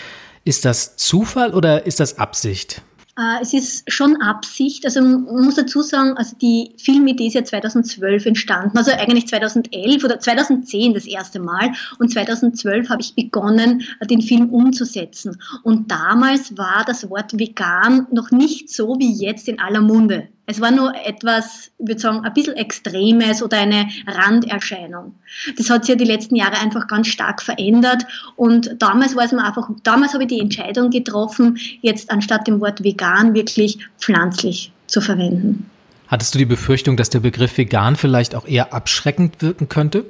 Ist 0.43 0.63
das 0.63 0.95
Zufall 0.95 1.55
oder 1.55 1.87
ist 1.87 1.99
das 1.99 2.19
Absicht? 2.19 2.83
Äh, 3.21 3.41
es 3.41 3.53
ist 3.53 3.91
schon 3.91 4.21
Absicht. 4.21 4.85
Also 4.85 5.01
man 5.01 5.45
muss 5.45 5.55
dazu 5.55 5.81
sagen, 5.81 6.17
also 6.17 6.35
die 6.41 6.71
Filmidee 6.77 7.27
ist 7.27 7.35
ja 7.35 7.43
2012 7.43 8.25
entstanden, 8.25 8.77
also 8.77 8.91
eigentlich 8.91 9.27
2011 9.27 10.03
oder 10.03 10.19
2010 10.19 10.93
das 10.93 11.05
erste 11.05 11.39
Mal. 11.39 11.71
Und 11.99 12.11
2012 12.11 12.89
habe 12.89 13.01
ich 13.01 13.15
begonnen, 13.15 13.83
den 14.09 14.21
Film 14.21 14.49
umzusetzen. 14.49 15.37
Und 15.63 15.91
damals 15.91 16.57
war 16.57 16.83
das 16.85 17.09
Wort 17.09 17.37
vegan 17.37 18.07
noch 18.11 18.31
nicht 18.31 18.69
so 18.69 18.95
wie 18.97 19.13
jetzt 19.13 19.47
in 19.47 19.59
aller 19.59 19.81
Munde. 19.81 20.27
Es 20.51 20.59
war 20.59 20.69
nur 20.69 20.93
etwas, 21.05 21.71
ich 21.77 21.87
würde 21.87 22.01
sagen, 22.01 22.25
ein 22.25 22.33
bisschen 22.33 22.57
Extremes 22.57 23.41
oder 23.41 23.59
eine 23.59 23.87
Randerscheinung. 24.05 25.15
Das 25.57 25.69
hat 25.69 25.85
sich 25.85 25.93
ja 25.93 25.95
die 25.95 26.03
letzten 26.03 26.35
Jahre 26.35 26.59
einfach 26.59 26.89
ganz 26.89 27.07
stark 27.07 27.41
verändert 27.41 28.05
und 28.35 28.75
damals 28.79 29.15
war 29.15 29.23
es 29.23 29.31
mir 29.31 29.45
einfach, 29.45 29.69
damals 29.83 30.13
habe 30.13 30.23
ich 30.23 30.29
die 30.29 30.41
Entscheidung 30.41 30.89
getroffen, 30.89 31.57
jetzt 31.81 32.11
anstatt 32.11 32.47
dem 32.47 32.59
Wort 32.59 32.83
vegan 32.83 33.33
wirklich 33.33 33.77
pflanzlich 33.97 34.73
zu 34.87 34.99
verwenden. 34.99 35.69
Hattest 36.09 36.35
du 36.35 36.39
die 36.39 36.45
Befürchtung, 36.45 36.97
dass 36.97 37.09
der 37.09 37.21
Begriff 37.21 37.57
vegan 37.57 37.95
vielleicht 37.95 38.35
auch 38.35 38.45
eher 38.45 38.73
abschreckend 38.73 39.41
wirken 39.41 39.69
könnte? 39.69 40.03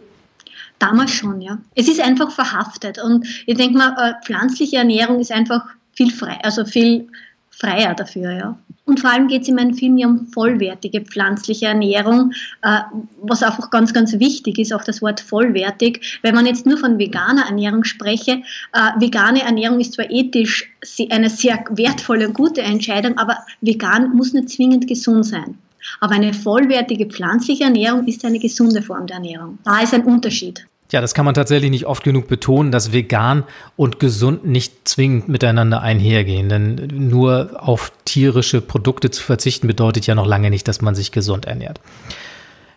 Damals 0.79 1.11
schon, 1.11 1.41
ja. 1.41 1.59
Es 1.75 1.87
ist 1.87 2.01
einfach 2.01 2.31
verhaftet 2.31 2.97
und 2.97 3.27
ich 3.45 3.57
denke 3.57 3.77
mal, 3.77 3.95
äh, 3.99 4.25
pflanzliche 4.25 4.77
Ernährung 4.77 5.19
ist 5.19 5.31
einfach 5.31 5.65
viel 5.93 6.11
frei, 6.11 6.39
also 6.41 6.65
viel 6.65 7.09
freier 7.51 7.93
dafür, 7.93 8.31
ja. 8.31 8.57
Und 8.85 8.99
vor 8.99 9.11
allem 9.11 9.27
geht 9.27 9.43
es 9.43 9.47
in 9.47 9.55
meinem 9.55 9.73
Film 9.73 9.97
ja 9.97 10.07
um 10.07 10.27
vollwertige 10.27 11.01
pflanzliche 11.01 11.67
Ernährung, 11.67 12.33
äh, 12.63 12.79
was 13.21 13.43
einfach 13.43 13.69
ganz, 13.69 13.93
ganz 13.93 14.13
wichtig 14.19 14.57
ist, 14.57 14.73
auch 14.73 14.83
das 14.83 15.01
Wort 15.01 15.19
vollwertig. 15.19 16.19
Wenn 16.23 16.35
man 16.35 16.45
jetzt 16.45 16.65
nur 16.65 16.77
von 16.77 16.97
veganer 16.97 17.45
Ernährung 17.45 17.83
spreche, 17.83 18.41
äh, 18.73 18.99
vegane 18.99 19.43
Ernährung 19.43 19.79
ist 19.79 19.93
zwar 19.93 20.09
ethisch 20.09 20.69
eine 21.09 21.29
sehr 21.29 21.63
wertvolle 21.69 22.27
und 22.27 22.33
gute 22.33 22.61
Entscheidung, 22.61 23.17
aber 23.17 23.37
vegan 23.61 24.15
muss 24.15 24.33
nicht 24.33 24.49
zwingend 24.49 24.87
gesund 24.87 25.25
sein. 25.25 25.57
Aber 25.99 26.15
eine 26.15 26.33
vollwertige 26.33 27.05
pflanzliche 27.05 27.65
Ernährung 27.65 28.07
ist 28.07 28.25
eine 28.25 28.39
gesunde 28.39 28.81
Form 28.81 29.07
der 29.07 29.17
Ernährung. 29.17 29.59
Da 29.63 29.81
ist 29.81 29.93
ein 29.93 30.03
Unterschied. 30.03 30.65
Ja, 30.91 30.99
das 30.99 31.13
kann 31.13 31.23
man 31.23 31.33
tatsächlich 31.33 31.71
nicht 31.71 31.85
oft 31.85 32.03
genug 32.03 32.27
betonen, 32.27 32.71
dass 32.71 32.91
vegan 32.91 33.43
und 33.77 33.99
gesund 33.99 34.45
nicht 34.45 34.87
zwingend 34.87 35.29
miteinander 35.29 35.81
einhergehen. 35.81 36.49
Denn 36.49 36.75
nur 36.91 37.51
auf 37.57 37.93
tierische 38.03 38.59
Produkte 38.59 39.09
zu 39.09 39.23
verzichten 39.23 39.67
bedeutet 39.67 40.05
ja 40.05 40.15
noch 40.15 40.27
lange 40.27 40.49
nicht, 40.49 40.67
dass 40.67 40.81
man 40.81 40.93
sich 40.93 41.13
gesund 41.13 41.45
ernährt. 41.45 41.79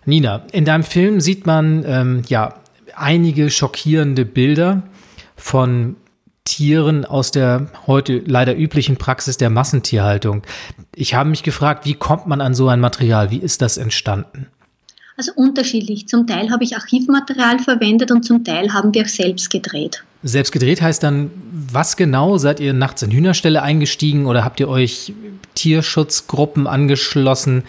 Nina, 0.05 0.45
in 0.53 0.65
deinem 0.65 0.85
Film 0.85 1.21
sieht 1.21 1.45
man 1.45 1.85
ähm, 1.87 2.23
ja 2.29 2.55
einige 2.95 3.51
schockierende 3.51 4.25
Bilder 4.25 4.83
von 5.35 5.97
Tieren 6.45 7.07
aus 7.07 7.31
der 7.31 7.69
heute 7.87 8.19
leider 8.19 8.55
üblichen 8.55 8.97
Praxis 8.97 9.39
der 9.39 9.51
Massentierhaltung. 9.51 10.43
Ich 10.95 11.15
habe 11.15 11.31
mich 11.31 11.43
gefragt, 11.43 11.87
wie 11.87 11.95
kommt 11.95 12.27
man 12.27 12.41
an 12.41 12.55
so 12.55 12.69
ein 12.69 12.81
Material? 12.81 13.31
Wie 13.31 13.39
ist 13.39 13.63
das 13.63 13.79
entstanden? 13.79 14.47
Also 15.17 15.33
unterschiedlich. 15.37 16.09
Zum 16.09 16.27
Teil 16.27 16.51
habe 16.51 16.65
ich 16.65 16.75
Archivmaterial 16.77 17.61
verwendet 17.61 18.11
und 18.11 18.25
zum 18.25 18.43
Teil 18.43 18.73
haben 18.73 18.93
wir 18.93 19.07
selbst 19.07 19.51
gedreht. 19.51 20.03
Selbst 20.25 20.51
gedreht 20.51 20.83
heißt 20.83 21.03
dann, 21.03 21.31
was 21.73 21.97
genau? 21.97 22.39
Seid 22.39 22.59
ihr 22.59 22.73
nachts 22.73 23.03
in 23.03 23.11
Hühnerstelle 23.11 23.63
eingestiegen 23.63 24.27
oder 24.27 24.45
habt 24.45 24.59
ihr 24.59 24.69
euch 24.69 25.13
Tierschutzgruppen 25.55 26.67
angeschlossen 26.67 27.63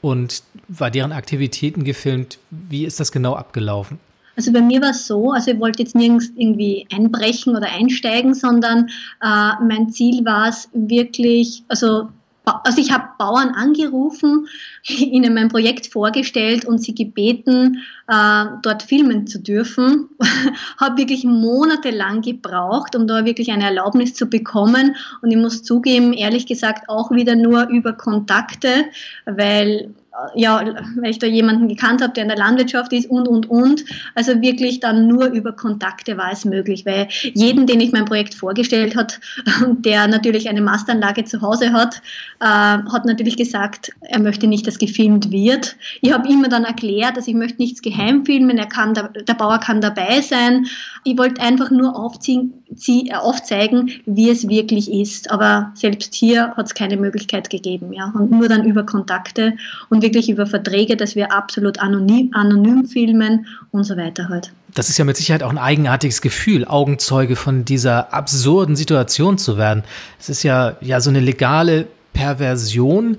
und 0.00 0.42
war 0.68 0.90
deren 0.90 1.12
Aktivitäten 1.12 1.84
gefilmt? 1.84 2.38
Wie 2.50 2.84
ist 2.86 2.98
das 2.98 3.12
genau 3.12 3.34
abgelaufen? 3.34 3.98
Also 4.36 4.52
bei 4.52 4.60
mir 4.60 4.82
war 4.82 4.90
es 4.90 5.06
so, 5.06 5.32
also 5.32 5.50
ich 5.50 5.58
wollte 5.58 5.82
jetzt 5.82 5.94
nirgends 5.94 6.30
irgendwie 6.36 6.86
einbrechen 6.92 7.56
oder 7.56 7.68
einsteigen, 7.72 8.34
sondern 8.34 8.88
äh, 9.22 9.52
mein 9.66 9.90
Ziel 9.90 10.24
war 10.26 10.48
es 10.48 10.68
wirklich, 10.74 11.64
also 11.68 12.08
also 12.46 12.80
ich 12.80 12.92
habe 12.92 13.08
Bauern 13.18 13.50
angerufen, 13.50 14.46
ihnen 14.86 15.34
mein 15.34 15.48
Projekt 15.48 15.88
vorgestellt 15.88 16.64
und 16.64 16.78
sie 16.78 16.94
gebeten, 16.94 17.82
äh, 18.08 18.44
dort 18.62 18.82
filmen 18.82 19.26
zu 19.26 19.40
dürfen. 19.40 20.08
habe 20.78 20.98
wirklich 20.98 21.24
monatelang 21.24 22.22
gebraucht, 22.22 22.94
um 22.94 23.06
da 23.06 23.24
wirklich 23.24 23.50
eine 23.50 23.64
Erlaubnis 23.64 24.14
zu 24.14 24.26
bekommen. 24.26 24.96
Und 25.22 25.30
ich 25.30 25.36
muss 25.36 25.62
zugeben, 25.62 26.12
ehrlich 26.12 26.46
gesagt, 26.46 26.88
auch 26.88 27.10
wieder 27.10 27.34
nur 27.34 27.68
über 27.68 27.92
Kontakte, 27.92 28.86
weil 29.24 29.94
ja, 30.34 30.64
weil 30.96 31.10
ich 31.10 31.18
da 31.18 31.26
jemanden 31.26 31.68
gekannt 31.68 32.02
habe, 32.02 32.12
der 32.12 32.24
in 32.24 32.28
der 32.28 32.38
Landwirtschaft 32.38 32.92
ist 32.92 33.10
und, 33.10 33.28
und, 33.28 33.48
und. 33.50 33.84
Also 34.14 34.40
wirklich 34.40 34.80
dann 34.80 35.06
nur 35.06 35.26
über 35.26 35.52
Kontakte 35.52 36.16
war 36.16 36.32
es 36.32 36.44
möglich, 36.44 36.86
weil 36.86 37.08
jeden, 37.34 37.66
den 37.66 37.80
ich 37.80 37.92
mein 37.92 38.04
Projekt 38.04 38.34
vorgestellt 38.34 38.96
hat, 38.96 39.20
der 39.78 40.08
natürlich 40.08 40.48
eine 40.48 40.60
Mastanlage 40.60 41.24
zu 41.24 41.40
Hause 41.42 41.72
hat, 41.72 42.02
äh, 42.40 42.44
hat 42.46 43.04
natürlich 43.04 43.36
gesagt, 43.36 43.90
er 44.00 44.20
möchte 44.20 44.46
nicht, 44.46 44.66
dass 44.66 44.78
gefilmt 44.78 45.30
wird. 45.30 45.76
Ich 46.00 46.12
habe 46.12 46.28
immer 46.28 46.48
dann 46.48 46.64
erklärt, 46.64 47.16
dass 47.16 47.28
ich 47.28 47.34
möchte 47.34 47.60
nichts 47.60 47.82
geheim 47.82 48.24
filmen, 48.24 48.58
er 48.58 48.66
kann, 48.66 48.94
der, 48.94 49.08
der 49.08 49.34
Bauer 49.34 49.58
kann 49.58 49.80
dabei 49.80 50.20
sein. 50.20 50.66
Ich 51.04 51.18
wollte 51.18 51.40
einfach 51.40 51.70
nur 51.70 51.96
aufziehen, 51.96 52.64
äh, 52.86 53.14
aufzeigen, 53.14 53.90
wie 54.06 54.30
es 54.30 54.48
wirklich 54.48 54.90
ist. 54.90 55.30
Aber 55.30 55.72
selbst 55.74 56.14
hier 56.14 56.54
hat 56.56 56.66
es 56.66 56.74
keine 56.74 56.96
Möglichkeit 56.96 57.50
gegeben, 57.50 57.92
ja. 57.92 58.12
Und 58.14 58.30
nur 58.30 58.48
dann 58.48 58.64
über 58.64 58.84
Kontakte 58.84 59.56
und 59.88 60.02
wirklich 60.06 60.30
über 60.30 60.46
Verträge, 60.46 60.96
dass 60.96 61.16
wir 61.16 61.32
absolut 61.32 61.80
anonym, 61.80 62.30
anonym 62.32 62.86
filmen 62.86 63.46
und 63.72 63.84
so 63.84 63.96
weiter 63.96 64.28
halt. 64.28 64.52
Das 64.74 64.88
ist 64.88 64.98
ja 64.98 65.04
mit 65.04 65.16
Sicherheit 65.16 65.42
auch 65.42 65.50
ein 65.50 65.58
eigenartiges 65.58 66.22
Gefühl, 66.22 66.64
Augenzeuge 66.64 67.34
von 67.34 67.64
dieser 67.64 68.14
absurden 68.14 68.76
Situation 68.76 69.36
zu 69.36 69.58
werden. 69.58 69.82
Es 70.20 70.28
ist 70.28 70.42
ja, 70.42 70.76
ja 70.80 71.00
so 71.00 71.10
eine 71.10 71.20
legale 71.20 71.86
Perversion, 72.12 73.18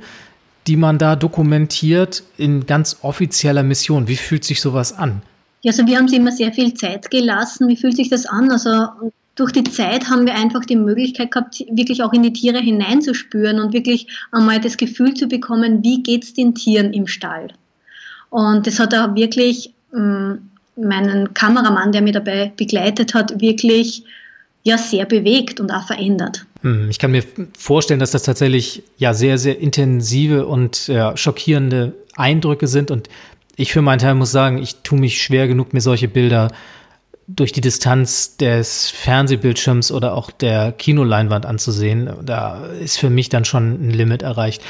die 0.67 0.77
man 0.77 0.97
da 0.97 1.15
dokumentiert 1.15 2.23
in 2.37 2.65
ganz 2.65 2.97
offizieller 3.01 3.63
Mission. 3.63 4.07
Wie 4.07 4.15
fühlt 4.15 4.43
sich 4.43 4.61
sowas 4.61 4.93
an? 4.93 5.21
Ja, 5.61 5.71
also 5.71 5.85
wir 5.85 5.97
haben 5.97 6.07
sie 6.07 6.17
immer 6.17 6.31
sehr 6.31 6.53
viel 6.53 6.73
Zeit 6.73 7.11
gelassen. 7.11 7.67
Wie 7.67 7.75
fühlt 7.75 7.97
sich 7.97 8.09
das 8.09 8.25
an? 8.25 8.51
Also 8.51 8.87
durch 9.37 9.51
die 9.51 9.63
Zeit 9.63 10.09
haben 10.09 10.25
wir 10.25 10.35
einfach 10.35 10.65
die 10.65 10.75
Möglichkeit 10.75 11.31
gehabt, 11.31 11.63
wirklich 11.71 12.03
auch 12.03 12.11
in 12.11 12.23
die 12.23 12.33
Tiere 12.33 12.59
hineinzuspüren 12.59 13.59
und 13.59 13.71
wirklich 13.71 14.07
einmal 14.31 14.59
das 14.59 14.77
Gefühl 14.77 15.13
zu 15.13 15.27
bekommen, 15.27 15.83
wie 15.83 16.03
geht 16.03 16.23
es 16.23 16.33
den 16.33 16.55
Tieren 16.55 16.91
im 16.91 17.07
Stall. 17.07 17.49
Und 18.29 18.67
das 18.67 18.79
hat 18.79 18.93
auch 18.95 19.15
wirklich 19.15 19.73
ähm, 19.93 20.49
meinen 20.75 21.33
Kameramann, 21.33 21.91
der 21.91 22.01
mir 22.01 22.13
dabei 22.13 22.51
begleitet 22.57 23.13
hat, 23.13 23.39
wirklich 23.39 24.03
ja 24.63 24.77
sehr 24.77 25.05
bewegt 25.05 25.59
und 25.59 25.71
auch 25.71 25.85
verändert. 25.85 26.45
Hm, 26.61 26.89
ich 26.89 26.99
kann 26.99 27.11
mir 27.11 27.23
vorstellen, 27.57 27.99
dass 27.99 28.11
das 28.11 28.23
tatsächlich 28.23 28.83
ja 28.97 29.13
sehr, 29.13 29.37
sehr 29.37 29.59
intensive 29.59 30.47
und 30.47 30.87
ja, 30.87 31.15
schockierende 31.15 31.93
Eindrücke 32.15 32.67
sind. 32.67 32.89
Und 32.89 33.07
ich 33.55 33.71
für 33.71 33.83
meinen 33.83 33.99
Teil 33.99 34.15
muss 34.15 34.31
sagen, 34.31 34.57
ich 34.57 34.77
tue 34.77 34.99
mich 34.99 35.21
schwer 35.21 35.47
genug, 35.47 35.73
mir 35.73 35.81
solche 35.81 36.07
Bilder 36.07 36.51
durch 37.27 37.51
die 37.51 37.61
Distanz 37.61 38.37
des 38.37 38.89
Fernsehbildschirms 38.89 39.91
oder 39.91 40.15
auch 40.15 40.31
der 40.31 40.71
Kinoleinwand 40.71 41.45
anzusehen. 41.45 42.09
Da 42.25 42.65
ist 42.65 42.97
für 42.97 43.09
mich 43.09 43.29
dann 43.29 43.43
schon 43.45 43.89
ein 43.89 43.91
Limit 43.91 44.21
erreicht. 44.21 44.63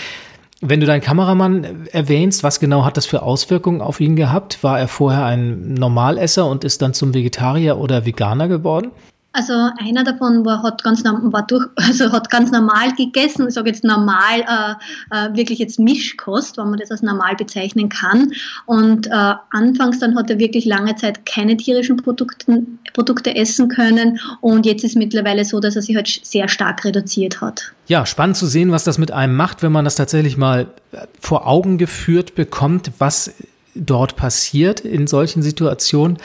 Wenn 0.60 0.80
du 0.80 0.88
deinen 0.88 1.02
Kameramann 1.02 1.88
erwähnst, 1.92 2.42
was 2.42 2.60
genau 2.60 2.84
hat 2.84 2.98
das 2.98 3.06
für 3.06 3.22
Auswirkungen 3.22 3.80
auf 3.82 4.00
ihn 4.00 4.16
gehabt? 4.16 4.64
War 4.64 4.80
er 4.80 4.88
vorher 4.88 5.26
ein 5.26 5.76
Normalesser 5.76 6.48
und 6.48 6.64
ist 6.64 6.82
dann 6.82 6.96
zum 6.96 7.14
Vegetarier 7.14 7.78
oder 7.78 8.08
Veganer 8.08 8.48
geworden? 8.48 8.90
Also 9.38 9.54
einer 9.78 10.04
davon 10.04 10.44
war, 10.46 10.64
hat, 10.64 10.84
ganz, 10.84 11.04
war 11.04 11.46
durch, 11.46 11.64
also 11.76 12.12
hat 12.12 12.32
ganz 12.32 12.50
normal 12.50 12.92
gegessen, 12.96 13.48
ich 13.48 13.54
sage 13.54 13.70
jetzt 13.70 13.84
normal, 13.84 14.42
äh, 14.42 14.74
äh, 15.16 15.36
wirklich 15.36 15.60
jetzt 15.60 15.78
Mischkost, 15.78 16.58
wenn 16.58 16.72
man 16.72 16.80
das 16.80 16.90
als 16.90 17.04
normal 17.04 17.36
bezeichnen 17.36 17.88
kann. 17.88 18.32
Und 18.66 19.06
äh, 19.06 19.34
anfangs 19.52 20.00
dann 20.00 20.18
hat 20.18 20.32
er 20.32 20.40
wirklich 20.40 20.66
lange 20.66 20.96
Zeit 20.96 21.28
keine 21.28 21.56
tierischen 21.56 21.98
Produkten, 21.98 22.80
Produkte 22.94 23.36
essen 23.36 23.70
können 23.70 24.20
und 24.42 24.66
jetzt 24.66 24.84
ist 24.84 24.96
mittlerweile 24.96 25.46
so, 25.46 25.60
dass 25.60 25.76
er 25.76 25.84
sich 25.84 25.96
halt 25.96 26.08
sehr 26.08 26.48
stark 26.48 26.84
reduziert 26.84 27.40
hat. 27.40 27.74
Ja, 27.86 28.08
spannend 28.08 28.38
zu 28.38 28.48
sehen, 28.48 28.72
was 28.72 28.84
das 28.84 28.98
mit 28.98 29.12
einem 29.12 29.36
macht, 29.36 29.62
wenn 29.62 29.72
man 29.72 29.86
das 29.86 29.94
tatsächlich 29.94 30.36
mal 30.36 30.68
äh, 30.94 31.06
vor 31.22 31.46
Augen 31.46 31.78
geführt 31.78 32.34
bekommt, 32.34 32.92
was 32.98 33.34
dort 33.76 34.16
passiert 34.16 34.80
in 34.80 35.06
solchen 35.06 35.44
Situationen. 35.44 36.18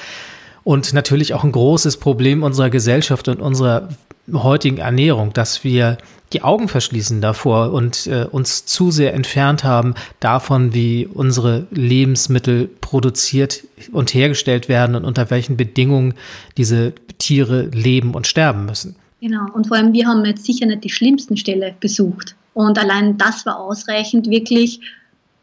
Und 0.65 0.93
natürlich 0.93 1.35
auch 1.35 1.45
ein 1.45 1.53
großes 1.53 1.97
Problem 1.97 2.43
unserer 2.43 2.71
Gesellschaft 2.71 3.29
und 3.29 3.41
unserer 3.41 3.89
heutigen 4.33 4.79
Ernährung, 4.79 5.33
dass 5.33 5.65
wir 5.65 5.99
die 6.33 6.43
Augen 6.43 6.69
verschließen 6.69 7.21
davor 7.21 7.73
und 7.73 8.07
äh, 8.07 8.27
uns 8.31 8.65
zu 8.65 8.91
sehr 8.91 9.15
entfernt 9.15 9.65
haben 9.65 9.95
davon, 10.21 10.73
wie 10.73 11.07
unsere 11.07 11.67
Lebensmittel 11.71 12.69
produziert 12.81 13.65
und 13.93 14.15
hergestellt 14.15 14.69
werden 14.69 14.95
und 14.95 15.05
unter 15.05 15.31
welchen 15.31 15.57
Bedingungen 15.57 16.15
diese 16.57 16.95
Tiere 17.19 17.63
leben 17.73 18.15
und 18.15 18.27
sterben 18.27 18.65
müssen. 18.65 18.97
Genau, 19.21 19.47
und 19.53 19.69
vor 19.69 19.77
allem 19.77 19.93
wir 19.93 20.07
haben 20.07 20.25
jetzt 20.25 20.45
sicher 20.45 20.67
nicht 20.67 20.85
die 20.85 20.91
schlimmsten 20.91 21.37
Stelle 21.37 21.75
besucht. 21.79 22.35
Und 22.55 22.79
allein 22.79 23.19
das 23.19 23.47
war 23.47 23.59
ausreichend, 23.59 24.29
wirklich 24.29 24.81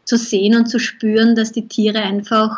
zu 0.04 0.16
sehen 0.16 0.56
und 0.56 0.66
zu 0.66 0.78
spüren, 0.78 1.34
dass 1.34 1.52
die 1.52 1.68
Tiere 1.68 2.00
einfach 2.00 2.56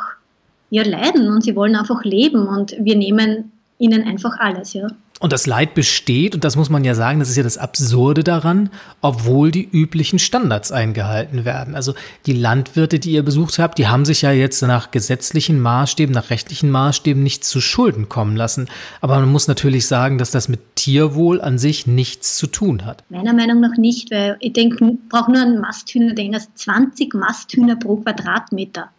ja 0.72 0.84
leiden 0.84 1.28
und 1.28 1.44
sie 1.44 1.54
wollen 1.54 1.76
einfach 1.76 2.02
leben 2.02 2.48
und 2.48 2.74
wir 2.78 2.96
nehmen 2.96 3.52
ihnen 3.78 4.04
einfach 4.04 4.38
alles, 4.38 4.72
ja. 4.72 4.88
Und 5.20 5.32
das 5.32 5.46
Leid 5.46 5.74
besteht, 5.74 6.34
und 6.34 6.42
das 6.42 6.56
muss 6.56 6.68
man 6.68 6.82
ja 6.82 6.96
sagen, 6.96 7.20
das 7.20 7.28
ist 7.28 7.36
ja 7.36 7.44
das 7.44 7.56
Absurde 7.56 8.24
daran, 8.24 8.70
obwohl 9.02 9.52
die 9.52 9.68
üblichen 9.70 10.18
Standards 10.18 10.72
eingehalten 10.72 11.44
werden. 11.44 11.76
Also 11.76 11.94
die 12.26 12.32
Landwirte, 12.32 12.98
die 12.98 13.12
ihr 13.12 13.22
besucht 13.22 13.60
habt, 13.60 13.78
die 13.78 13.86
haben 13.86 14.04
sich 14.04 14.22
ja 14.22 14.32
jetzt 14.32 14.62
nach 14.62 14.90
gesetzlichen 14.90 15.60
Maßstäben, 15.60 16.12
nach 16.12 16.30
rechtlichen 16.30 16.70
Maßstäben 16.70 17.22
nicht 17.22 17.44
zu 17.44 17.60
Schulden 17.60 18.08
kommen 18.08 18.34
lassen. 18.34 18.66
Aber 19.00 19.20
man 19.20 19.30
muss 19.30 19.46
natürlich 19.46 19.86
sagen, 19.86 20.18
dass 20.18 20.32
das 20.32 20.48
mit 20.48 20.74
Tierwohl 20.74 21.40
an 21.40 21.56
sich 21.56 21.86
nichts 21.86 22.36
zu 22.36 22.48
tun 22.48 22.84
hat. 22.84 23.04
Meiner 23.08 23.32
Meinung 23.32 23.60
nach 23.60 23.76
nicht, 23.76 24.10
weil 24.10 24.36
ich 24.40 24.54
denke, 24.54 24.84
ich 24.84 25.08
brauche 25.08 25.30
nur 25.30 25.42
einen 25.42 25.60
Masthühner 25.60 26.14
denken, 26.14 26.32
das 26.32 26.52
20 26.54 27.14
Masthühner 27.14 27.76
pro 27.76 27.96
Quadratmeter. 27.96 28.90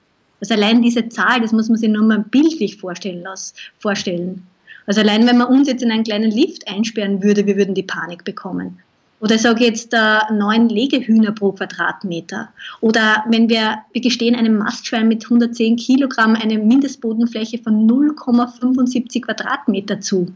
Also 0.43 0.55
allein 0.55 0.81
diese 0.81 1.07
Zahl, 1.07 1.39
das 1.39 1.53
muss 1.53 1.69
man 1.69 1.77
sich 1.77 1.87
nur 1.87 2.03
mal 2.03 2.19
bildlich 2.19 2.75
vorstellen 2.75 3.23
lassen, 3.23 3.55
vorstellen. 3.79 4.45
Also 4.85 4.99
allein 4.99 5.25
wenn 5.25 5.37
man 5.37 5.47
uns 5.47 5.69
jetzt 5.69 5.81
in 5.81 5.89
einen 5.89 6.03
kleinen 6.03 6.31
Lift 6.31 6.67
einsperren 6.67 7.23
würde, 7.23 7.45
wir 7.45 7.55
würden 7.55 7.73
die 7.73 7.83
Panik 7.83 8.25
bekommen. 8.25 8.77
Oder 9.21 9.39
sage 9.39 9.63
jetzt 9.63 9.93
äh, 9.93 10.19
neun 10.33 10.67
Legehühner 10.67 11.31
pro 11.31 11.53
Quadratmeter. 11.53 12.49
Oder 12.81 13.23
wenn 13.29 13.47
wir, 13.47 13.77
wir 13.93 14.01
gestehen 14.01 14.35
einem 14.35 14.57
Mastschwein 14.57 15.07
mit 15.07 15.23
110 15.23 15.77
Kilogramm 15.77 16.35
eine 16.35 16.57
Mindestbodenfläche 16.57 17.59
von 17.59 17.89
0,75 17.89 19.21
Quadratmeter 19.21 20.01
zu. 20.01 20.33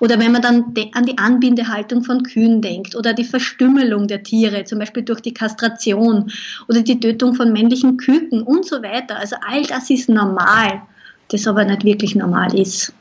Oder 0.00 0.18
wenn 0.18 0.32
man 0.32 0.42
dann 0.42 0.74
an 0.92 1.06
die 1.06 1.18
Anbindehaltung 1.18 2.04
von 2.04 2.22
Kühen 2.22 2.62
denkt 2.62 2.94
oder 2.94 3.12
die 3.12 3.24
Verstümmelung 3.24 4.08
der 4.08 4.22
Tiere, 4.22 4.64
zum 4.64 4.78
Beispiel 4.78 5.02
durch 5.02 5.20
die 5.20 5.34
Kastration 5.34 6.30
oder 6.68 6.82
die 6.82 6.98
Tötung 6.98 7.34
von 7.34 7.52
männlichen 7.52 7.96
Küken 7.96 8.42
und 8.42 8.66
so 8.66 8.82
weiter. 8.82 9.16
Also 9.18 9.36
all 9.46 9.62
das 9.64 9.90
ist 9.90 10.08
normal, 10.08 10.82
das 11.28 11.46
aber 11.46 11.64
nicht 11.64 11.84
wirklich 11.84 12.14
normal 12.14 12.54
ist. 12.58 12.92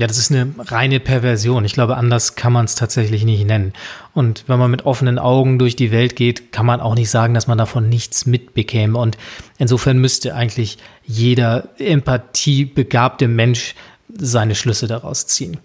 Ja, 0.00 0.06
das 0.06 0.16
ist 0.16 0.30
eine 0.30 0.54
reine 0.58 0.98
Perversion. 0.98 1.64
Ich 1.66 1.74
glaube, 1.74 1.98
anders 1.98 2.34
kann 2.34 2.54
man 2.54 2.64
es 2.64 2.74
tatsächlich 2.74 3.24
nicht 3.24 3.44
nennen. 3.44 3.74
Und 4.14 4.44
wenn 4.46 4.58
man 4.58 4.70
mit 4.70 4.86
offenen 4.86 5.18
Augen 5.18 5.58
durch 5.58 5.76
die 5.76 5.90
Welt 5.90 6.16
geht, 6.16 6.52
kann 6.52 6.64
man 6.64 6.80
auch 6.80 6.94
nicht 6.94 7.10
sagen, 7.10 7.34
dass 7.34 7.46
man 7.48 7.58
davon 7.58 7.90
nichts 7.90 8.24
mitbekäme. 8.24 8.98
Und 8.98 9.18
insofern 9.58 9.98
müsste 9.98 10.34
eigentlich 10.34 10.78
jeder 11.04 11.68
empathiebegabte 11.78 13.28
Mensch 13.28 13.74
seine 14.16 14.54
Schlüsse 14.54 14.86
daraus 14.86 15.26
ziehen. 15.26 15.58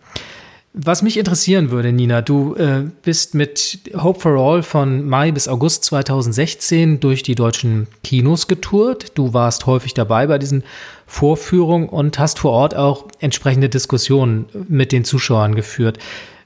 Was 0.78 1.02
mich 1.02 1.18
interessieren 1.18 1.72
würde, 1.72 1.94
Nina, 1.94 2.22
du 2.22 2.54
äh, 2.56 2.84
bist 3.02 3.34
mit 3.34 3.80
Hope 3.96 4.20
for 4.20 4.38
All 4.38 4.62
von 4.62 5.08
Mai 5.08 5.32
bis 5.32 5.48
August 5.48 5.86
2016 5.86 7.00
durch 7.00 7.24
die 7.24 7.34
deutschen 7.34 7.88
Kinos 8.04 8.48
getourt. 8.48 9.14
Du 9.16 9.34
warst 9.34 9.68
häufig 9.68 9.94
dabei 9.94 10.28
bei 10.28 10.38
diesen 10.38 10.66
Vorführungen 11.08 11.88
und 11.88 12.20
hast 12.20 12.40
vor 12.40 12.52
Ort 12.52 12.76
auch 12.76 13.08
entsprechende 13.22 13.70
Diskussionen 13.70 14.48
mit 14.68 14.92
den 14.92 15.06
Zuschauern 15.06 15.56
geführt. 15.56 15.98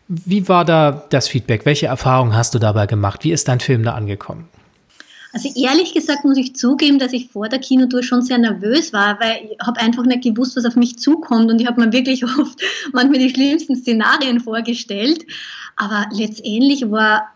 Wie 0.07 0.47
war 0.47 0.63
da 0.63 1.05
das 1.09 1.27
Feedback? 1.27 1.65
Welche 1.65 1.87
Erfahrungen 1.87 2.35
hast 2.35 2.53
du 2.53 2.59
dabei 2.59 2.85
gemacht? 2.85 3.23
Wie 3.23 3.31
ist 3.31 3.47
dein 3.47 3.59
Film 3.59 3.81
da 3.81 3.93
angekommen? 3.95 4.47
Also 5.31 5.49
ehrlich 5.55 5.93
gesagt 5.93 6.25
muss 6.25 6.37
ich 6.37 6.55
zugeben, 6.55 6.97
dass 6.97 7.13
ich 7.13 7.29
vor 7.29 7.49
der 7.49 7.59
Kinotour 7.59 8.01
schon 8.01 8.23
sehr 8.23 8.39
nervös 8.39 8.93
war, 8.93 9.19
weil 9.19 9.49
ich 9.51 9.59
habe 9.65 9.79
einfach 9.79 10.03
nicht 10.03 10.23
gewusst, 10.23 10.57
was 10.57 10.65
auf 10.65 10.75
mich 10.75 10.97
zukommt 10.97 11.51
und 11.51 11.61
ich 11.61 11.67
habe 11.67 11.81
mir 11.81 11.93
wirklich 11.93 12.23
oft 12.39 12.59
manchmal 12.93 13.19
die 13.19 13.29
schlimmsten 13.29 13.75
Szenarien 13.75 14.39
vorgestellt. 14.39 15.25
Aber 15.75 16.07
letztendlich 16.11 16.89
war, 16.89 17.29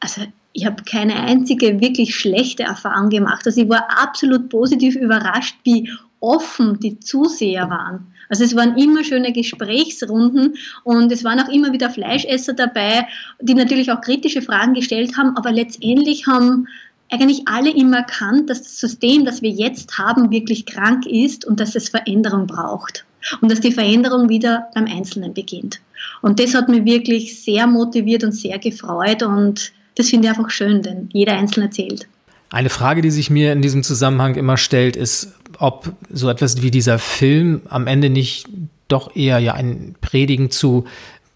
also 0.00 0.22
ich 0.52 0.66
habe 0.66 0.82
keine 0.82 1.14
einzige 1.14 1.80
wirklich 1.80 2.16
schlechte 2.16 2.64
Erfahrung 2.64 3.10
gemacht. 3.10 3.46
Also 3.46 3.62
ich 3.62 3.68
war 3.68 3.86
absolut 4.02 4.48
positiv 4.48 4.96
überrascht, 4.96 5.56
wie 5.62 5.90
offen 6.20 6.80
die 6.80 6.98
Zuseher 6.98 7.70
waren. 7.70 8.12
Also 8.28 8.44
es 8.44 8.54
waren 8.54 8.76
immer 8.76 9.04
schöne 9.04 9.32
Gesprächsrunden 9.32 10.54
und 10.84 11.10
es 11.12 11.24
waren 11.24 11.40
auch 11.40 11.48
immer 11.48 11.72
wieder 11.72 11.88
Fleischesser 11.88 12.52
dabei, 12.52 13.06
die 13.40 13.54
natürlich 13.54 13.90
auch 13.90 14.00
kritische 14.00 14.42
Fragen 14.42 14.74
gestellt 14.74 15.16
haben, 15.16 15.36
aber 15.36 15.52
letztendlich 15.52 16.26
haben 16.26 16.66
eigentlich 17.10 17.42
alle 17.46 17.70
immer 17.70 17.98
erkannt, 17.98 18.50
dass 18.50 18.62
das 18.62 18.78
System, 18.78 19.24
das 19.24 19.42
wir 19.42 19.50
jetzt 19.50 19.98
haben, 19.98 20.30
wirklich 20.30 20.66
krank 20.66 21.06
ist 21.06 21.44
und 21.44 21.60
dass 21.60 21.74
es 21.74 21.88
Veränderung 21.88 22.46
braucht. 22.46 23.04
Und 23.40 23.50
dass 23.50 23.60
die 23.60 23.72
Veränderung 23.72 24.28
wieder 24.28 24.68
beim 24.74 24.86
Einzelnen 24.86 25.34
beginnt. 25.34 25.80
Und 26.22 26.38
das 26.38 26.54
hat 26.54 26.68
mich 26.68 26.84
wirklich 26.84 27.42
sehr 27.42 27.66
motiviert 27.66 28.24
und 28.24 28.32
sehr 28.32 28.58
gefreut 28.58 29.22
und 29.22 29.72
das 29.96 30.10
finde 30.10 30.28
ich 30.28 30.36
einfach 30.36 30.50
schön, 30.50 30.82
denn 30.82 31.08
jeder 31.12 31.36
Einzelne 31.36 31.70
zählt. 31.70 32.06
Eine 32.50 32.70
Frage, 32.70 33.02
die 33.02 33.10
sich 33.10 33.30
mir 33.30 33.52
in 33.52 33.60
diesem 33.60 33.82
Zusammenhang 33.82 34.36
immer 34.36 34.56
stellt, 34.56 34.96
ist, 34.96 35.34
ob 35.58 35.92
so 36.08 36.28
etwas 36.30 36.62
wie 36.62 36.70
dieser 36.70 36.98
Film 36.98 37.62
am 37.68 37.86
Ende 37.86 38.08
nicht 38.08 38.46
doch 38.86 39.14
eher 39.16 39.38
ja 39.38 39.54
ein 39.54 39.96
Predigen 40.00 40.50
zu 40.50 40.84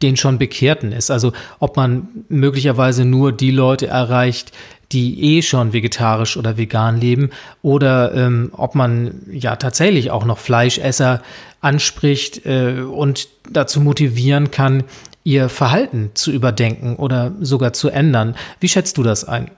den 0.02 0.16
schon 0.16 0.38
Bekehrten 0.38 0.92
ist. 0.92 1.10
Also 1.10 1.32
ob 1.58 1.76
man 1.76 2.08
möglicherweise 2.28 3.04
nur 3.04 3.32
die 3.32 3.50
Leute 3.50 3.86
erreicht, 3.86 4.52
die 4.92 5.36
eh 5.36 5.42
schon 5.42 5.72
vegetarisch 5.72 6.36
oder 6.36 6.58
vegan 6.58 7.00
leben, 7.00 7.30
oder 7.62 8.14
ähm, 8.14 8.50
ob 8.52 8.74
man 8.74 9.22
ja 9.30 9.56
tatsächlich 9.56 10.10
auch 10.10 10.24
noch 10.24 10.38
Fleischesser 10.38 11.22
anspricht 11.60 12.44
äh, 12.44 12.80
und 12.80 13.28
dazu 13.50 13.80
motivieren 13.80 14.50
kann, 14.50 14.84
ihr 15.24 15.48
Verhalten 15.48 16.10
zu 16.14 16.32
überdenken 16.32 16.96
oder 16.96 17.32
sogar 17.40 17.72
zu 17.72 17.88
ändern. 17.88 18.34
Wie 18.60 18.68
schätzt 18.68 18.98
du 18.98 19.02
das 19.02 19.24
ein? 19.24 19.50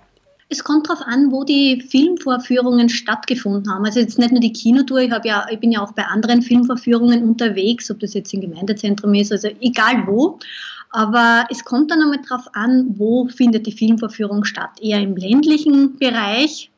Es 0.54 0.62
kommt 0.62 0.88
darauf 0.88 1.02
an, 1.04 1.32
wo 1.32 1.42
die 1.42 1.80
Filmvorführungen 1.80 2.88
stattgefunden 2.88 3.72
haben. 3.72 3.84
Also 3.84 3.98
jetzt 3.98 4.20
nicht 4.20 4.30
nur 4.30 4.38
die 4.38 4.52
Kinotour, 4.52 5.00
ich, 5.00 5.12
ja, 5.24 5.44
ich 5.50 5.58
bin 5.58 5.72
ja 5.72 5.82
auch 5.82 5.90
bei 5.94 6.04
anderen 6.04 6.42
Filmvorführungen 6.42 7.24
unterwegs, 7.24 7.90
ob 7.90 7.98
das 7.98 8.14
jetzt 8.14 8.32
im 8.32 8.40
Gemeindezentrum 8.40 9.12
ist, 9.14 9.32
also 9.32 9.48
egal 9.60 10.06
wo. 10.06 10.38
Aber 10.90 11.44
es 11.50 11.64
kommt 11.64 11.90
dann 11.90 12.00
einmal 12.00 12.20
darauf 12.28 12.46
an, 12.52 12.94
wo 12.98 13.26
findet 13.26 13.66
die 13.66 13.72
Filmvorführung 13.72 14.44
statt. 14.44 14.70
Eher 14.80 15.00
im 15.00 15.16
ländlichen 15.16 15.96
Bereich, 15.98 16.70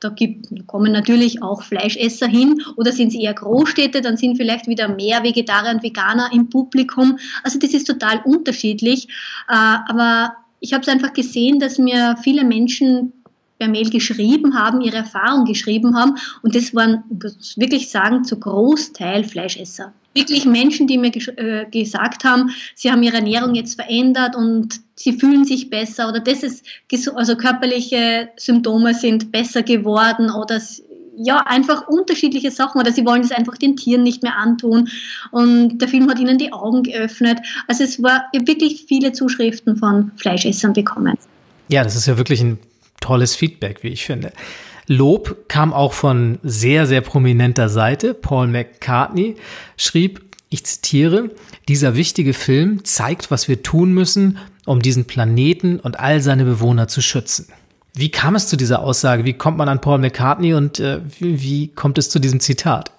da 0.00 0.08
gibt, 0.08 0.66
kommen 0.66 0.90
natürlich 0.90 1.40
auch 1.40 1.62
Fleischesser 1.62 2.26
hin 2.26 2.60
oder 2.74 2.90
sind 2.90 3.08
es 3.08 3.14
eher 3.14 3.34
Großstädte, 3.34 4.00
dann 4.00 4.16
sind 4.16 4.38
vielleicht 4.38 4.66
wieder 4.66 4.88
mehr 4.88 5.22
Vegetarier 5.22 5.70
und 5.70 5.84
Veganer 5.84 6.30
im 6.32 6.50
Publikum. 6.50 7.16
Also 7.44 7.60
das 7.60 7.74
ist 7.74 7.86
total 7.86 8.22
unterschiedlich. 8.24 9.06
Äh, 9.48 9.76
aber 9.86 10.32
ich 10.60 10.72
habe 10.72 10.82
es 10.82 10.88
einfach 10.88 11.12
gesehen, 11.12 11.58
dass 11.58 11.78
mir 11.78 12.16
viele 12.22 12.44
Menschen 12.44 13.12
per 13.60 13.68
Mail 13.68 13.90
geschrieben 13.90 14.58
haben, 14.58 14.80
ihre 14.80 14.96
Erfahrung 14.96 15.44
geschrieben 15.44 15.94
haben 15.96 16.16
und 16.42 16.56
das 16.56 16.74
waren, 16.74 17.04
muss 17.10 17.56
wirklich 17.56 17.90
sagen, 17.90 18.24
zu 18.24 18.40
Großteil 18.40 19.22
Fleischesser. 19.22 19.92
Wirklich 20.14 20.44
Menschen, 20.44 20.88
die 20.88 20.98
mir 20.98 21.12
äh, 21.36 21.66
gesagt 21.70 22.24
haben, 22.24 22.50
sie 22.74 22.90
haben 22.90 23.02
ihre 23.02 23.18
Ernährung 23.18 23.54
jetzt 23.54 23.76
verändert 23.76 24.34
und 24.34 24.80
sie 24.96 25.12
fühlen 25.12 25.44
sich 25.44 25.70
besser 25.70 26.08
oder 26.08 26.18
das 26.18 26.42
ist, 26.42 26.64
also 27.14 27.36
körperliche 27.36 28.30
Symptome 28.36 28.94
sind 28.94 29.30
besser 29.30 29.62
geworden 29.62 30.30
oder 30.30 30.60
ja, 31.16 31.44
einfach 31.46 31.86
unterschiedliche 31.86 32.50
Sachen 32.50 32.80
oder 32.80 32.92
sie 32.92 33.04
wollen 33.04 33.20
es 33.20 33.30
einfach 33.30 33.58
den 33.58 33.76
Tieren 33.76 34.02
nicht 34.02 34.22
mehr 34.22 34.38
antun 34.38 34.88
und 35.30 35.78
der 35.78 35.88
Film 35.88 36.08
hat 36.08 36.18
ihnen 36.18 36.38
die 36.38 36.52
Augen 36.52 36.82
geöffnet. 36.82 37.40
Also 37.68 37.84
es 37.84 38.02
war 38.02 38.24
wirklich 38.32 38.86
viele 38.88 39.12
Zuschriften 39.12 39.76
von 39.76 40.12
Fleischessern 40.16 40.72
bekommen. 40.72 41.18
Ja, 41.68 41.84
das 41.84 41.94
ist 41.94 42.06
ja 42.06 42.16
wirklich 42.16 42.40
ein 42.40 42.58
tolles 43.00 43.34
Feedback, 43.34 43.82
wie 43.82 43.88
ich 43.88 44.04
finde. 44.04 44.32
Lob 44.86 45.48
kam 45.48 45.72
auch 45.72 45.92
von 45.92 46.38
sehr, 46.42 46.86
sehr 46.86 47.00
prominenter 47.00 47.68
Seite. 47.68 48.14
Paul 48.14 48.48
McCartney 48.48 49.36
schrieb, 49.76 50.20
ich 50.48 50.64
zitiere, 50.64 51.30
dieser 51.68 51.94
wichtige 51.94 52.34
Film 52.34 52.84
zeigt, 52.84 53.30
was 53.30 53.46
wir 53.46 53.62
tun 53.62 53.92
müssen, 53.92 54.38
um 54.66 54.80
diesen 54.80 55.04
Planeten 55.04 55.78
und 55.78 56.00
all 56.00 56.20
seine 56.20 56.44
Bewohner 56.44 56.88
zu 56.88 57.02
schützen. 57.02 57.46
Wie 57.94 58.10
kam 58.10 58.34
es 58.34 58.48
zu 58.48 58.56
dieser 58.56 58.82
Aussage? 58.82 59.24
Wie 59.24 59.32
kommt 59.32 59.58
man 59.58 59.68
an 59.68 59.80
Paul 59.80 59.98
McCartney 59.98 60.54
und 60.54 60.80
äh, 60.80 61.00
wie, 61.18 61.42
wie 61.42 61.68
kommt 61.68 61.98
es 61.98 62.08
zu 62.08 62.18
diesem 62.18 62.40
Zitat? 62.40 62.90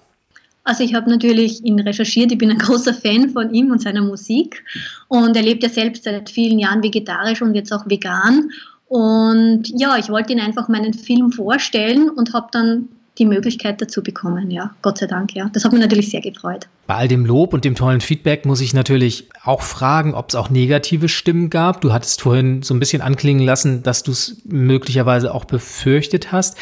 Also 0.64 0.84
ich 0.84 0.94
habe 0.94 1.10
natürlich 1.10 1.64
ihn 1.64 1.80
recherchiert, 1.80 2.30
ich 2.30 2.38
bin 2.38 2.50
ein 2.50 2.58
großer 2.66 2.94
Fan 2.94 3.30
von 3.30 3.52
ihm 3.52 3.70
und 3.70 3.82
seiner 3.82 4.02
Musik 4.02 4.64
und 5.08 5.36
er 5.36 5.42
lebt 5.42 5.62
ja 5.62 5.68
selbst 5.68 6.04
seit 6.04 6.30
vielen 6.30 6.58
Jahren 6.58 6.82
vegetarisch 6.82 7.42
und 7.42 7.54
jetzt 7.54 7.72
auch 7.72 7.84
vegan. 7.86 8.50
Und 8.92 9.62
ja, 9.74 9.96
ich 9.96 10.10
wollte 10.10 10.34
ihn 10.34 10.40
einfach 10.40 10.68
meinen 10.68 10.92
Film 10.92 11.32
vorstellen 11.32 12.10
und 12.10 12.34
habe 12.34 12.48
dann 12.52 12.90
die 13.16 13.24
Möglichkeit 13.24 13.80
dazu 13.80 14.02
bekommen, 14.02 14.50
ja. 14.50 14.74
Gott 14.82 14.98
sei 14.98 15.06
Dank, 15.06 15.34
ja. 15.34 15.48
Das 15.50 15.64
hat 15.64 15.72
mich 15.72 15.80
natürlich 15.80 16.10
sehr 16.10 16.20
gefreut. 16.20 16.68
Bei 16.86 16.96
all 16.96 17.08
dem 17.08 17.24
Lob 17.24 17.54
und 17.54 17.64
dem 17.64 17.74
tollen 17.74 18.02
Feedback 18.02 18.44
muss 18.44 18.60
ich 18.60 18.74
natürlich 18.74 19.30
auch 19.44 19.62
fragen, 19.62 20.12
ob 20.12 20.28
es 20.28 20.34
auch 20.34 20.50
negative 20.50 21.08
Stimmen 21.08 21.48
gab. 21.48 21.80
Du 21.80 21.90
hattest 21.90 22.20
vorhin 22.20 22.62
so 22.62 22.74
ein 22.74 22.80
bisschen 22.80 23.00
anklingen 23.00 23.46
lassen, 23.46 23.82
dass 23.82 24.02
du 24.02 24.12
es 24.12 24.42
möglicherweise 24.44 25.32
auch 25.34 25.46
befürchtet 25.46 26.30
hast. 26.30 26.58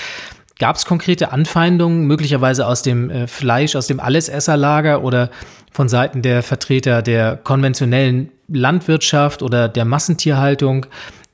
Gab 0.61 0.77
es 0.77 0.85
konkrete 0.85 1.33
Anfeindungen, 1.33 2.07
möglicherweise 2.07 2.65
aus 2.65 2.83
dem 2.83 3.11
äh, 3.11 3.27
Fleisch, 3.27 3.75
aus 3.75 3.89
dem 3.89 3.99
Allesesserlager 3.99 5.03
oder 5.03 5.31
von 5.73 5.89
Seiten 5.89 6.23
der 6.23 6.45
Vertreter 6.45 7.03
der 7.03 7.39
konventionellen 7.39 8.31
Landwirtschaft 8.47 9.43
oder 9.43 9.69
der 9.69 9.85
Massentierhaltung? 9.85 10.87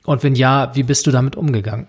Und 0.07 0.23
wenn 0.23 0.35
ja, 0.35 0.71
wie 0.73 0.83
bist 0.83 1.05
du 1.05 1.11
damit 1.11 1.35
umgegangen? 1.35 1.85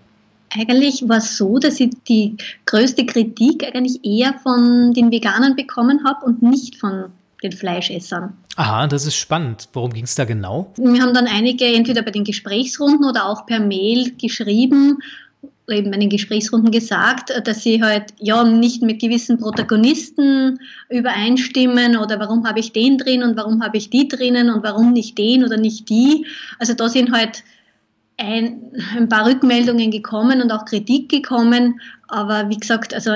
Eigentlich 0.53 1.07
war 1.07 1.17
es 1.17 1.37
so, 1.37 1.57
dass 1.57 1.79
ich 1.79 1.91
die 2.09 2.35
größte 2.65 3.05
Kritik 3.05 3.63
eigentlich 3.63 4.03
eher 4.03 4.33
von 4.43 4.93
den 4.93 5.09
Veganern 5.09 5.55
bekommen 5.55 6.03
habe 6.03 6.25
und 6.25 6.41
nicht 6.41 6.75
von 6.75 7.05
den 7.41 7.53
Fleischessern. 7.53 8.33
Aha, 8.57 8.87
das 8.87 9.05
ist 9.05 9.15
spannend. 9.15 9.69
Worum 9.71 9.93
ging 9.93 10.03
es 10.03 10.15
da 10.15 10.25
genau? 10.25 10.73
Wir 10.75 11.01
haben 11.01 11.13
dann 11.13 11.27
einige 11.27 11.65
entweder 11.65 12.01
bei 12.01 12.11
den 12.11 12.25
Gesprächsrunden 12.25 13.05
oder 13.05 13.25
auch 13.25 13.45
per 13.45 13.61
Mail 13.61 14.11
geschrieben, 14.17 14.97
eben 15.69 15.91
bei 15.91 15.97
den 15.97 16.09
Gesprächsrunden 16.09 16.71
gesagt, 16.71 17.31
dass 17.45 17.63
sie 17.63 17.81
halt 17.81 18.13
ja 18.19 18.43
nicht 18.43 18.81
mit 18.81 18.99
gewissen 18.99 19.37
Protagonisten 19.37 20.59
übereinstimmen 20.89 21.95
oder 21.95 22.19
warum 22.19 22.45
habe 22.45 22.59
ich 22.59 22.73
den 22.73 22.97
drin 22.97 23.23
und 23.23 23.37
warum 23.37 23.63
habe 23.63 23.77
ich 23.77 23.89
die 23.89 24.09
drinnen 24.09 24.49
und 24.49 24.61
warum 24.61 24.91
nicht 24.91 25.17
den 25.17 25.45
oder 25.45 25.55
nicht 25.55 25.87
die. 25.87 26.25
Also 26.57 26.73
da 26.73 26.89
sind 26.89 27.13
halt 27.13 27.43
ein, 28.19 28.73
ein 28.95 29.07
paar 29.07 29.25
Rückmeldungen 29.25 29.91
gekommen 29.91 30.41
und 30.41 30.51
auch 30.51 30.65
Kritik 30.65 31.09
gekommen, 31.09 31.79
aber 32.09 32.49
wie 32.49 32.57
gesagt, 32.57 32.93
also 32.93 33.11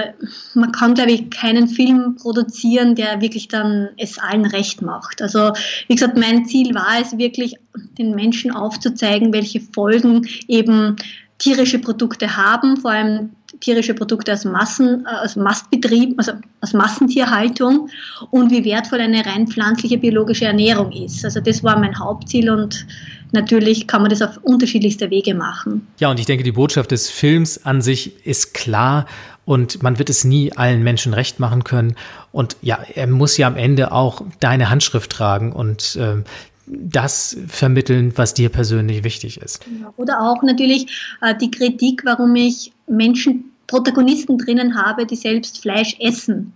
man 0.54 0.72
kann, 0.72 0.94
glaube 0.94 1.12
ich, 1.12 1.30
keinen 1.30 1.68
Film 1.68 2.16
produzieren, 2.16 2.96
der 2.96 3.22
wirklich 3.22 3.48
dann 3.48 3.90
es 3.98 4.20
allen 4.20 4.46
recht 4.46 4.82
macht. 4.82 5.22
Also 5.22 5.52
wie 5.88 5.96
gesagt, 5.96 6.18
mein 6.18 6.46
Ziel 6.46 6.74
war 6.76 7.02
es 7.02 7.18
wirklich, 7.18 7.56
den 7.98 8.16
Menschen 8.16 8.52
aufzuzeigen, 8.52 9.34
welche 9.34 9.60
Folgen 9.60 10.28
eben 10.48 10.96
tierische 11.40 11.80
Produkte 11.80 12.38
haben, 12.38 12.78
vor 12.78 12.92
allem 12.92 13.32
tierische 13.60 13.94
Produkte 13.94 14.34
aus, 14.34 14.46
Massen, 14.46 15.06
äh, 15.06 15.26
aus 15.26 15.36
Mastbetrieb, 15.36 16.16
also 16.18 16.34
aus 16.62 16.74
Massentierhaltung 16.74 17.90
und 18.32 18.52
wie 18.52 18.66
wertvoll 18.66 19.02
eine 19.02 19.26
rein 19.26 19.48
pflanzliche 19.48 19.98
biologische 19.98 20.46
Ernährung 20.46 20.92
ist. 20.92 21.24
Also 21.26 21.40
das 21.40 21.64
war 21.64 21.80
mein 21.80 21.98
Hauptziel 21.98 22.50
und 22.50 22.86
natürlich 23.32 23.88
kann 23.88 24.02
man 24.02 24.10
das 24.10 24.22
auf 24.22 24.38
unterschiedlichste 24.44 25.10
Wege 25.10 25.36
machen. 25.36 25.88
Ja, 26.00 26.10
und 26.10 26.20
ich 26.20 26.26
denke, 26.26 26.44
die 26.44 26.52
Botschaft 26.52 26.92
des 26.92 27.10
Films 27.10 27.66
an 27.66 27.82
sich 27.82 28.26
ist 28.26 28.54
klar 28.54 29.06
und 29.46 29.84
man 29.84 30.00
wird 30.00 30.10
es 30.10 30.24
nie 30.24 30.54
allen 30.54 30.84
Menschen 30.84 31.14
recht 31.14 31.40
machen 31.40 31.64
können. 31.64 31.96
Und 32.32 32.56
ja, 32.62 32.80
er 32.94 33.08
muss 33.08 33.38
ja 33.38 33.48
am 33.48 33.58
Ende 33.58 33.92
auch 33.92 34.22
deine 34.40 34.70
Handschrift 34.70 35.12
tragen 35.12 35.52
und 35.52 35.98
äh, 35.98 36.24
das 36.66 37.38
vermitteln, 37.48 38.14
was 38.16 38.34
dir 38.34 38.50
persönlich 38.50 39.04
wichtig 39.04 39.38
ist. 39.42 39.66
Oder 39.98 40.22
auch 40.22 40.44
natürlich 40.44 41.16
äh, 41.22 41.36
die 41.36 41.52
Kritik, 41.52 42.04
warum 42.06 42.36
ich 42.36 42.72
Menschen, 42.88 43.52
Protagonisten 43.68 44.38
drinnen 44.38 44.76
habe, 44.76 45.06
die 45.06 45.16
selbst 45.16 45.62
Fleisch 45.62 45.96
essen. 46.00 46.54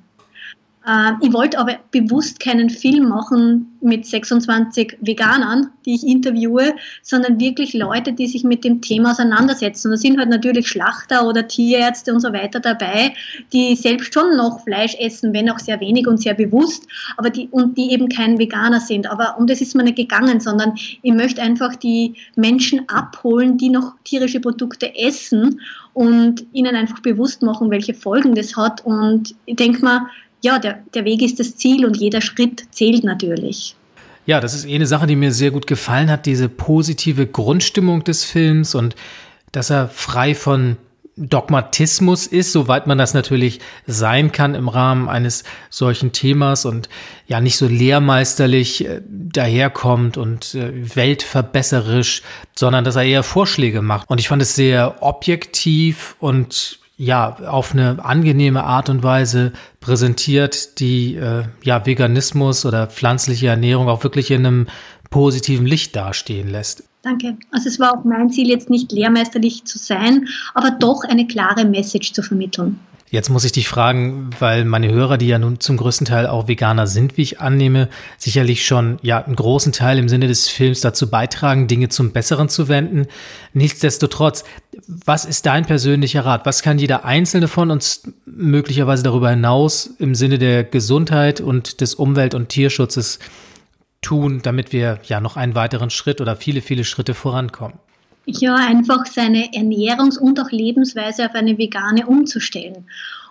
Äh, 0.87 1.11
ich 1.21 1.33
wollte 1.33 1.59
aber 1.59 1.75
bewusst 1.91 2.39
keinen 2.39 2.69
Film 2.69 3.09
machen 3.09 3.77
mit 3.81 4.05
26 4.05 4.97
Veganern, 5.01 5.69
die 5.85 5.95
ich 5.95 6.07
interviewe, 6.07 6.73
sondern 7.03 7.39
wirklich 7.39 7.73
Leute, 7.73 8.13
die 8.13 8.27
sich 8.27 8.43
mit 8.43 8.63
dem 8.63 8.81
Thema 8.81 9.11
auseinandersetzen. 9.11 9.91
Da 9.91 9.97
sind 9.97 10.17
halt 10.17 10.29
natürlich 10.29 10.67
Schlachter 10.67 11.27
oder 11.27 11.47
Tierärzte 11.47 12.13
und 12.13 12.21
so 12.21 12.31
weiter 12.33 12.59
dabei, 12.59 13.13
die 13.53 13.75
selbst 13.75 14.13
schon 14.13 14.35
noch 14.37 14.63
Fleisch 14.63 14.95
essen, 14.95 15.33
wenn 15.33 15.49
auch 15.49 15.59
sehr 15.59 15.79
wenig 15.79 16.07
und 16.07 16.21
sehr 16.21 16.33
bewusst, 16.33 16.87
aber 17.17 17.29
die, 17.29 17.49
und 17.51 17.77
die 17.77 17.91
eben 17.91 18.07
kein 18.09 18.39
Veganer 18.39 18.79
sind. 18.79 19.09
Aber 19.11 19.37
um 19.37 19.45
das 19.45 19.61
ist 19.61 19.75
mir 19.75 19.83
nicht 19.83 19.97
gegangen, 19.97 20.39
sondern 20.39 20.73
ich 20.75 21.13
möchte 21.13 21.41
einfach 21.41 21.75
die 21.75 22.15
Menschen 22.35 22.87
abholen, 22.87 23.57
die 23.57 23.69
noch 23.69 23.93
tierische 24.05 24.39
Produkte 24.39 24.95
essen 24.95 25.59
und 25.93 26.45
ihnen 26.53 26.75
einfach 26.75 26.99
bewusst 26.99 27.41
machen, 27.41 27.71
welche 27.71 27.93
Folgen 27.93 28.35
das 28.35 28.55
hat. 28.55 28.85
Und 28.85 29.35
ich 29.45 29.55
denke 29.55 29.83
mal, 29.83 30.07
ja, 30.47 30.59
der, 30.59 30.79
der 30.93 31.03
Weg 31.03 31.21
ist 31.21 31.39
das 31.41 31.57
Ziel 31.57 31.85
und 31.85 31.97
jeder 31.97 32.21
Schritt 32.21 32.67
zählt 32.71 33.03
natürlich. 33.03 33.75
Ja, 34.25 34.39
das 34.39 34.53
ist 34.53 34.65
eh 34.65 34.75
eine 34.75 34.87
Sache, 34.87 35.05
die 35.05 35.17
mir 35.17 35.33
sehr 35.33 35.51
gut 35.51 35.67
gefallen 35.67 36.09
hat, 36.09 36.25
diese 36.25 36.47
positive 36.47 37.27
Grundstimmung 37.27 38.05
des 38.05 38.23
Films 38.23 38.73
und 38.73 38.95
dass 39.51 39.69
er 39.69 39.89
frei 39.89 40.35
von 40.35 40.77
Dogmatismus 41.17 42.27
ist, 42.27 42.53
soweit 42.53 42.87
man 42.87 42.97
das 42.97 43.13
natürlich 43.13 43.59
sein 43.87 44.31
kann 44.31 44.55
im 44.55 44.69
Rahmen 44.69 45.09
eines 45.09 45.43
solchen 45.69 46.11
Themas 46.13 46.63
und 46.63 46.87
ja 47.25 47.41
nicht 47.41 47.57
so 47.57 47.67
lehrmeisterlich 47.67 48.85
äh, 48.85 49.01
daherkommt 49.09 50.15
und 50.15 50.55
äh, 50.55 50.95
weltverbesserisch, 50.95 52.21
sondern 52.55 52.85
dass 52.85 52.95
er 52.95 53.03
eher 53.03 53.23
Vorschläge 53.23 53.81
macht. 53.81 54.09
Und 54.09 54.19
ich 54.19 54.29
fand 54.29 54.41
es 54.41 54.55
sehr 54.55 55.01
objektiv 55.01 56.15
und 56.19 56.79
ja, 56.97 57.37
auf 57.47 57.73
eine 57.73 58.03
angenehme 58.03 58.63
Art 58.63 58.89
und 58.89 59.03
Weise 59.03 59.53
präsentiert, 59.79 60.79
die 60.79 61.15
äh, 61.15 61.43
ja 61.63 61.85
Veganismus 61.85 62.65
oder 62.65 62.87
pflanzliche 62.87 63.47
Ernährung 63.47 63.87
auch 63.87 64.03
wirklich 64.03 64.31
in 64.31 64.45
einem 64.45 64.67
positiven 65.11 65.67
Licht 65.67 65.95
dastehen 65.95 66.49
lässt. 66.49 66.83
Danke. 67.03 67.37
Also 67.51 67.69
es 67.69 67.79
war 67.79 67.97
auch 67.97 68.03
mein 68.03 68.29
Ziel, 68.31 68.49
jetzt 68.49 68.69
nicht 68.69 68.91
lehrmeisterlich 68.91 69.63
zu 69.65 69.77
sein, 69.77 70.27
aber 70.55 70.71
doch 70.71 71.03
eine 71.03 71.27
klare 71.27 71.65
Message 71.65 72.11
zu 72.13 72.23
vermitteln. 72.23 72.79
Jetzt 73.09 73.29
muss 73.29 73.45
ich 73.45 73.53
dich 73.53 73.69
fragen, 73.69 74.31
weil 74.39 74.65
meine 74.65 74.91
Hörer, 74.91 75.17
die 75.17 75.27
ja 75.27 75.39
nun 75.39 75.61
zum 75.61 75.77
größten 75.77 76.05
Teil 76.05 76.27
auch 76.27 76.49
Veganer 76.49 76.87
sind, 76.87 77.15
wie 77.15 77.21
ich 77.21 77.39
annehme, 77.39 77.87
sicherlich 78.17 78.65
schon 78.65 78.99
ja 79.01 79.23
einen 79.23 79.37
großen 79.37 79.71
Teil 79.71 79.97
im 79.97 80.09
Sinne 80.09 80.27
des 80.27 80.49
Films 80.49 80.81
dazu 80.81 81.09
beitragen, 81.09 81.69
Dinge 81.69 81.87
zum 81.87 82.11
Besseren 82.11 82.49
zu 82.49 82.67
wenden. 82.67 83.07
Nichtsdestotrotz, 83.53 84.43
was 84.87 85.25
ist 85.25 85.45
dein 85.45 85.65
persönlicher 85.65 86.25
Rat? 86.25 86.45
Was 86.45 86.61
kann 86.61 86.79
jeder 86.79 87.05
Einzelne 87.05 87.47
von 87.47 87.71
uns 87.71 88.03
möglicherweise 88.25 89.03
darüber 89.03 89.29
hinaus 89.29 89.87
im 89.99 90.15
Sinne 90.15 90.37
der 90.37 90.63
Gesundheit 90.63 91.41
und 91.41 91.81
des 91.81 91.95
Umwelt- 91.95 92.33
und 92.35 92.49
Tierschutzes 92.49 93.19
tun, 94.01 94.41
damit 94.43 94.73
wir 94.73 94.99
ja 95.03 95.19
noch 95.19 95.37
einen 95.37 95.55
weiteren 95.55 95.89
Schritt 95.89 96.21
oder 96.21 96.35
viele, 96.35 96.61
viele 96.61 96.83
Schritte 96.83 97.13
vorankommen? 97.13 97.79
ja, 98.27 98.55
einfach 98.55 99.05
seine 99.05 99.51
Ernährungs- 99.53 100.19
und 100.19 100.39
auch 100.39 100.51
Lebensweise 100.51 101.25
auf 101.25 101.33
eine 101.33 101.57
vegane 101.57 102.05
umzustellen. 102.05 102.85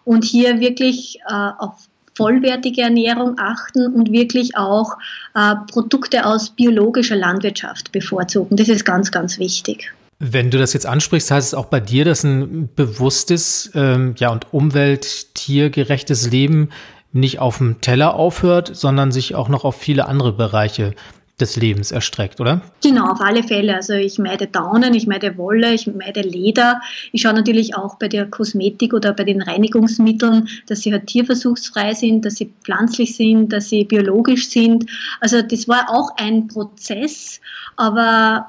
Und 0.05 0.25
hier 0.25 0.59
wirklich 0.59 1.21
äh, 1.29 1.51
auf 1.59 1.87
vollwertige 2.15 2.81
Ernährung 2.81 3.35
achten 3.39 3.93
und 3.93 4.11
wirklich 4.11 4.57
auch 4.57 4.97
äh, 5.35 5.55
Produkte 5.71 6.25
aus 6.25 6.49
biologischer 6.49 7.17
Landwirtschaft 7.17 7.93
bevorzugen. 7.93 8.57
Das 8.57 8.69
ist 8.69 8.87
ganz, 8.87 9.11
ganz 9.11 9.39
wichtig. 9.39 9.93
Wenn 10.19 10.51
du 10.51 10.59
das 10.59 10.73
jetzt 10.73 10.87
ansprichst, 10.87 11.31
heißt 11.31 11.49
es 11.49 11.55
auch 11.55 11.67
bei 11.67 11.81
dir, 11.81 12.05
dass 12.05 12.25
ein 12.25 12.71
bewusstes 12.75 13.71
ähm, 13.75 14.15
ja, 14.19 14.31
und 14.31 14.53
umwelt-tiergerechtes 14.53 16.31
Leben 16.31 16.71
nicht 17.13 17.39
auf 17.39 17.59
dem 17.59 17.81
Teller 17.81 18.15
aufhört, 18.15 18.75
sondern 18.75 19.13
sich 19.13 19.35
auch 19.35 19.49
noch 19.49 19.65
auf 19.65 19.77
viele 19.77 20.07
andere 20.07 20.33
Bereiche 20.33 20.95
des 21.39 21.57
Lebens 21.57 21.93
erstreckt, 21.93 22.41
oder? 22.41 22.63
Genau, 22.83 23.11
auf 23.11 23.21
alle 23.21 23.43
Fälle. 23.43 23.75
Also 23.75 23.93
ich 23.93 24.19
meide 24.19 24.47
Daunen, 24.47 24.95
ich 24.95 25.07
meide 25.07 25.37
Wolle, 25.37 25.75
ich 25.75 25.87
meide 25.87 26.23
Leder. 26.23 26.81
Ich 27.13 27.23
schaue 27.23 27.35
natürlich 27.35 27.77
auch 27.77 27.99
bei 27.99 28.09
der 28.09 28.27
Kosmetik 28.27 28.95
oder 28.95 29.13
bei 29.13 29.25
den 29.25 29.43
Reinigungsmitteln, 29.43 30.49
dass 30.67 30.81
sie 30.81 30.93
halt 30.93 31.09
tierversuchsfrei 31.09 31.93
sind, 31.93 32.25
dass 32.25 32.37
sie 32.37 32.55
pflanzlich 32.65 33.17
sind, 33.17 33.53
dass 33.53 33.69
sie 33.69 33.85
biologisch 33.85 34.49
sind. 34.49 34.87
Also 35.21 35.43
das 35.43 35.69
war 35.69 35.91
auch 35.91 36.17
ein 36.17 36.49
Prozess, 36.49 37.43
aber 37.77 38.47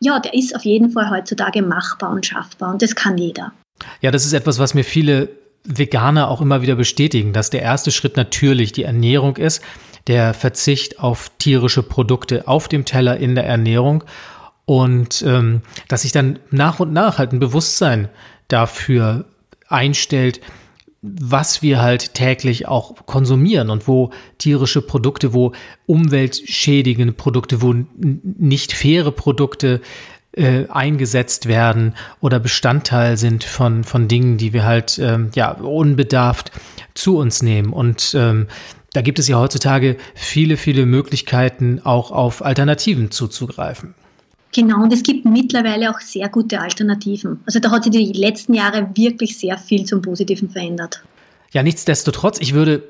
ja, 0.00 0.18
der 0.20 0.34
ist 0.34 0.54
auf 0.54 0.64
jeden 0.64 0.90
Fall 0.90 1.10
heutzutage 1.10 1.62
machbar 1.62 2.10
und 2.10 2.26
schaffbar 2.26 2.72
und 2.72 2.82
das 2.82 2.94
kann 2.94 3.18
jeder. 3.18 3.52
Ja, 4.00 4.10
das 4.10 4.24
ist 4.24 4.32
etwas, 4.32 4.58
was 4.58 4.74
mir 4.74 4.84
viele 4.84 5.28
Veganer 5.64 6.28
auch 6.28 6.40
immer 6.40 6.62
wieder 6.62 6.76
bestätigen, 6.76 7.32
dass 7.32 7.50
der 7.50 7.62
erste 7.62 7.90
Schritt 7.90 8.16
natürlich 8.16 8.72
die 8.72 8.84
Ernährung 8.84 9.36
ist 9.36 9.62
der 10.08 10.32
Verzicht 10.34 10.98
auf 10.98 11.30
tierische 11.38 11.82
Produkte 11.82 12.48
auf 12.48 12.66
dem 12.66 12.84
Teller 12.84 13.18
in 13.18 13.34
der 13.34 13.46
Ernährung 13.46 14.04
und 14.64 15.22
ähm, 15.22 15.62
dass 15.86 16.02
sich 16.02 16.12
dann 16.12 16.38
nach 16.50 16.80
und 16.80 16.92
nach 16.92 17.18
halt 17.18 17.32
ein 17.32 17.40
Bewusstsein 17.40 18.08
dafür 18.48 19.26
einstellt, 19.68 20.40
was 21.00 21.62
wir 21.62 21.80
halt 21.80 22.14
täglich 22.14 22.66
auch 22.66 23.06
konsumieren 23.06 23.70
und 23.70 23.86
wo 23.86 24.10
tierische 24.38 24.82
Produkte, 24.82 25.32
wo 25.32 25.52
umweltschädigende 25.86 27.12
Produkte, 27.12 27.62
wo 27.62 27.74
nicht 27.94 28.72
faire 28.72 29.12
Produkte 29.12 29.80
äh, 30.32 30.66
eingesetzt 30.68 31.46
werden 31.46 31.94
oder 32.20 32.40
Bestandteil 32.40 33.16
sind 33.16 33.44
von, 33.44 33.84
von 33.84 34.08
Dingen, 34.08 34.38
die 34.38 34.52
wir 34.52 34.64
halt 34.64 34.98
ähm, 34.98 35.30
ja 35.34 35.52
unbedarft 35.52 36.50
zu 36.94 37.16
uns 37.16 37.42
nehmen. 37.42 37.72
Und 37.72 38.14
ähm, 38.18 38.48
da 38.92 39.00
gibt 39.00 39.18
es 39.18 39.28
ja 39.28 39.38
heutzutage 39.38 39.96
viele, 40.14 40.56
viele 40.56 40.84
Möglichkeiten, 40.84 41.80
auch 41.84 42.10
auf 42.10 42.44
Alternativen 42.44 43.10
zuzugreifen. 43.10 43.94
Genau, 44.52 44.82
und 44.82 44.92
es 44.92 45.02
gibt 45.02 45.24
mittlerweile 45.24 45.90
auch 45.90 46.00
sehr 46.00 46.28
gute 46.28 46.60
Alternativen. 46.60 47.40
Also 47.46 47.58
da 47.58 47.70
hat 47.70 47.84
sich 47.84 47.92
die 47.92 48.12
letzten 48.12 48.54
Jahre 48.54 48.88
wirklich 48.94 49.38
sehr 49.38 49.58
viel 49.58 49.84
zum 49.84 50.00
Positiven 50.00 50.48
verändert. 50.48 51.02
Ja, 51.52 51.62
nichtsdestotrotz, 51.62 52.38
ich 52.40 52.54
würde 52.54 52.82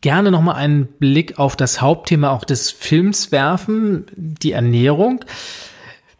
gerne 0.00 0.30
nochmal 0.30 0.56
einen 0.56 0.86
Blick 0.86 1.38
auf 1.38 1.56
das 1.56 1.80
Hauptthema 1.80 2.30
auch 2.30 2.44
des 2.44 2.70
Films 2.70 3.32
werfen, 3.32 4.06
die 4.16 4.52
Ernährung. 4.52 5.24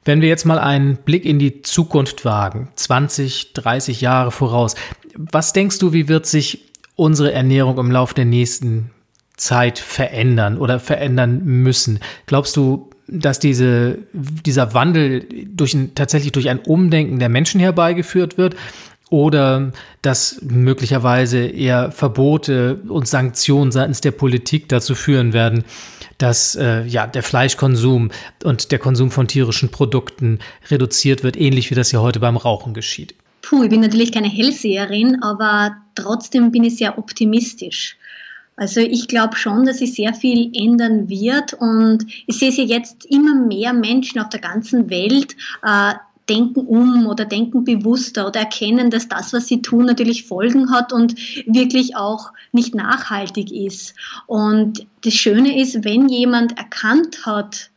Wenn 0.05 0.20
wir 0.20 0.29
jetzt 0.29 0.44
mal 0.44 0.59
einen 0.59 0.96
Blick 0.96 1.24
in 1.24 1.38
die 1.38 1.62
Zukunft 1.62 2.24
wagen, 2.24 2.70
20, 2.74 3.53
30 3.53 4.00
Jahre 4.00 4.31
voraus, 4.31 4.74
was 5.14 5.53
denkst 5.53 5.79
du, 5.79 5.92
wie 5.92 6.09
wird 6.09 6.26
sich 6.26 6.66
unsere 6.96 7.33
Ernährung 7.33 7.79
im 7.79 7.90
Laufe 7.90 8.14
der 8.14 8.24
nächsten 8.24 8.90
Zeit 9.37 9.79
verändern 9.79 10.59
oder 10.59 10.79
verändern 10.79 11.42
müssen. 11.44 12.00
Glaubst 12.26 12.57
du, 12.57 12.90
dass 13.11 13.38
diese, 13.38 13.99
dieser 14.12 14.75
Wandel 14.75 15.27
durch 15.46 15.75
ein, 15.75 15.94
tatsächlich 15.94 16.33
durch 16.33 16.49
ein 16.49 16.61
Umdenken 16.61 17.18
der 17.18 17.29
Menschen 17.29 17.61
herbeigeführt 17.61 18.38
wird? 18.38 18.57
oder 19.11 19.73
dass 20.03 20.40
möglicherweise 20.40 21.40
eher 21.40 21.90
Verbote 21.90 22.81
und 22.88 23.09
Sanktionen 23.09 23.73
seitens 23.73 24.01
der 24.01 24.12
Politik 24.12 24.68
dazu 24.68 24.94
führen 24.94 25.33
werden, 25.33 25.64
dass 26.18 26.55
äh, 26.55 26.85
ja 26.85 27.09
der 27.09 27.25
Fleischkonsum 27.25 28.12
und 28.44 28.70
der 28.70 28.79
Konsum 28.79 29.11
von 29.11 29.27
tierischen 29.27 29.70
Produkten 29.70 30.38
reduziert 30.70 31.25
wird, 31.25 31.37
ähnlich 31.37 31.70
wie 31.70 31.75
das 31.75 31.90
ja 31.90 32.01
heute 32.01 32.20
beim 32.20 32.37
Rauchen 32.37 32.73
geschieht. 32.73 33.14
Puh, 33.42 33.64
ich 33.64 33.70
bin 33.70 33.81
natürlich 33.81 34.12
keine 34.12 34.29
Hellseherin, 34.29 35.23
aber 35.23 35.75
trotzdem 35.96 36.53
bin 36.53 36.62
ich 36.62 36.77
sehr 36.77 36.99
optimistisch. 36.99 37.96
Also 38.61 38.81
ich 38.81 39.09
glaube 39.09 39.37
schon, 39.37 39.64
dass 39.64 39.79
sich 39.79 39.94
sehr 39.94 40.12
viel 40.12 40.51
ändern 40.55 41.09
wird 41.09 41.55
und 41.55 42.05
ich 42.27 42.38
sehe 42.38 42.51
ja 42.51 42.62
jetzt 42.62 43.07
immer 43.07 43.35
mehr 43.35 43.73
Menschen 43.73 44.20
auf 44.20 44.29
der 44.29 44.40
ganzen 44.40 44.90
Welt 44.90 45.35
äh, 45.62 45.94
denken 46.29 46.66
um 46.66 47.07
oder 47.07 47.25
denken 47.25 47.64
bewusster 47.64 48.27
oder 48.27 48.40
erkennen, 48.40 48.90
dass 48.90 49.09
das, 49.09 49.33
was 49.33 49.46
sie 49.46 49.62
tun, 49.62 49.87
natürlich 49.87 50.27
Folgen 50.27 50.70
hat 50.70 50.92
und 50.92 51.16
wirklich 51.46 51.96
auch 51.96 52.35
nicht 52.53 52.75
nachhaltig 52.75 53.51
ist. 53.51 53.94
Und 54.27 54.87
das 55.05 55.14
Schöne 55.14 55.59
ist, 55.59 55.83
wenn 55.83 56.11
jemand 56.11 56.59
erkannt 56.59 57.25
hat, 57.25 57.70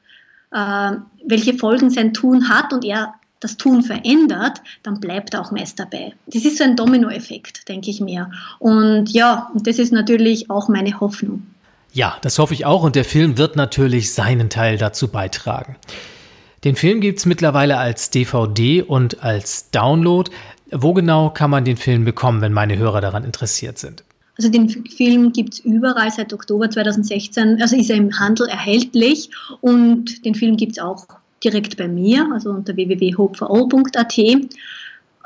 äh, 0.52 0.98
welche 1.26 1.54
Folgen 1.54 1.92
sein 1.92 2.14
Tun 2.14 2.50
hat 2.50 2.74
und 2.74 2.84
er 2.84 3.14
das 3.44 3.58
Tun 3.58 3.84
verändert, 3.84 4.62
dann 4.84 5.00
bleibt 5.00 5.34
er 5.34 5.42
auch 5.42 5.52
meist 5.52 5.80
dabei. 5.80 6.14
Das 6.28 6.46
ist 6.46 6.58
so 6.58 6.64
ein 6.64 6.76
Dominoeffekt, 6.76 7.68
denke 7.68 7.90
ich 7.90 8.00
mir. 8.00 8.32
Und 8.60 9.12
ja, 9.12 9.52
das 9.56 9.80
ist 9.80 9.92
natürlich 9.92 10.50
auch 10.50 10.70
meine 10.70 11.00
Hoffnung. 11.00 11.44
Ja, 11.92 12.18
das 12.22 12.40
hoffe 12.40 12.54
ich 12.54 12.66
auch 12.66 12.84
und 12.84 12.96
der 12.96 13.06
Film 13.06 13.38
wird 13.38 13.56
natürlich 13.56 14.14
seinen 14.14 14.50
Teil 14.50 14.78
dazu 14.78 15.10
beitragen. 15.10 15.76
Den 16.64 16.76
Film 16.76 17.02
gibt 17.02 17.20
es 17.20 17.26
mittlerweile 17.26 17.78
als 17.78 18.10
DVD 18.10 18.82
und 18.82 19.24
als 19.24 19.70
Download. 19.70 20.32
Wo 20.72 20.94
genau 20.94 21.30
kann 21.30 21.52
man 21.52 21.66
den 21.66 21.78
Film 21.78 22.06
bekommen, 22.06 22.42
wenn 22.42 22.54
meine 22.54 22.78
Hörer 22.78 23.02
daran 23.02 23.26
interessiert 23.26 23.78
sind? 23.78 24.04
Also 24.38 24.50
den 24.50 24.68
Film 24.70 25.32
gibt 25.32 25.54
es 25.54 25.60
überall 25.60 26.10
seit 26.10 26.34
Oktober 26.34 26.70
2016, 26.70 27.62
also 27.62 27.76
ist 27.76 27.92
er 27.92 27.98
im 27.98 28.18
Handel 28.18 28.48
erhältlich 28.48 29.30
und 29.62 30.26
den 30.26 30.34
Film 30.34 30.58
gibt 30.58 30.72
es 30.72 30.80
auch 30.80 31.06
direkt 31.44 31.78
bei 31.78 31.88
mir, 31.88 32.30
also 32.34 32.50
unter 32.52 32.76
www.hopeforall.at, 32.76 34.18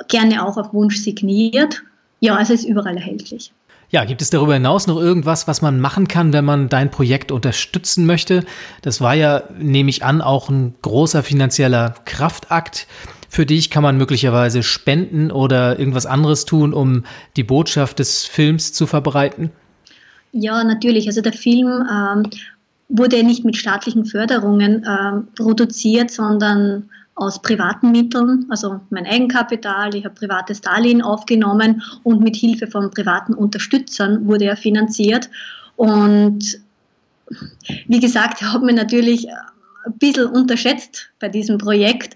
gerne 0.07 0.45
auch 0.45 0.57
auf 0.57 0.73
Wunsch 0.73 0.97
signiert. 0.97 1.83
Ja, 2.19 2.35
also 2.35 2.53
ist 2.53 2.65
überall 2.65 2.97
erhältlich. 2.97 3.51
Ja, 3.89 4.03
gibt 4.03 4.21
es 4.21 4.29
darüber 4.29 4.53
hinaus 4.53 4.85
noch 4.87 4.97
irgendwas, 4.97 5.47
was 5.47 5.61
man 5.61 5.79
machen 5.79 6.09
kann, 6.09 6.33
wenn 6.33 6.43
man 6.43 6.67
dein 6.67 6.91
Projekt 6.91 7.31
unterstützen 7.31 8.05
möchte? 8.05 8.43
Das 8.81 8.99
war 8.99 9.13
ja, 9.13 9.43
nehme 9.57 9.89
ich 9.89 10.03
an, 10.03 10.21
auch 10.21 10.49
ein 10.49 10.75
großer 10.81 11.23
finanzieller 11.23 11.95
Kraftakt. 12.03 12.85
Für 13.29 13.45
dich 13.45 13.69
kann 13.69 13.83
man 13.83 13.97
möglicherweise 13.97 14.61
spenden 14.61 15.31
oder 15.31 15.79
irgendwas 15.79 16.05
anderes 16.05 16.43
tun, 16.43 16.73
um 16.73 17.03
die 17.37 17.43
Botschaft 17.43 17.99
des 17.99 18.25
Films 18.25 18.73
zu 18.73 18.87
verbreiten? 18.87 19.51
Ja, 20.33 20.63
natürlich. 20.65 21.07
Also 21.07 21.21
der 21.21 21.33
Film 21.33 21.87
ähm, 21.89 22.29
wurde 22.89 23.23
nicht 23.23 23.43
mit 23.43 23.57
staatlichen 23.57 24.05
Förderungen 24.05 24.85
ähm, 24.87 25.27
produziert, 25.35 26.11
sondern 26.11 26.89
aus 27.15 27.41
privaten 27.41 27.91
Mitteln, 27.91 28.45
also 28.49 28.79
mein 28.91 29.07
Eigenkapital, 29.07 29.95
ich 29.95 30.05
habe 30.05 30.13
privates 30.13 30.61
Darlehen 30.61 31.01
aufgenommen 31.01 31.81
und 32.03 32.21
mit 32.21 32.35
Hilfe 32.35 32.67
von 32.67 32.91
privaten 32.91 33.33
Unterstützern 33.33 34.27
wurde 34.27 34.45
er 34.45 34.55
finanziert. 34.55 35.29
Und 35.75 36.59
wie 37.87 37.99
gesagt, 37.99 38.41
ich 38.41 38.47
habe 38.47 38.65
mich 38.65 38.75
natürlich 38.75 39.27
ein 39.85 39.93
bisschen 39.97 40.27
unterschätzt 40.27 41.09
bei 41.19 41.27
diesem 41.27 41.57
Projekt. 41.57 42.15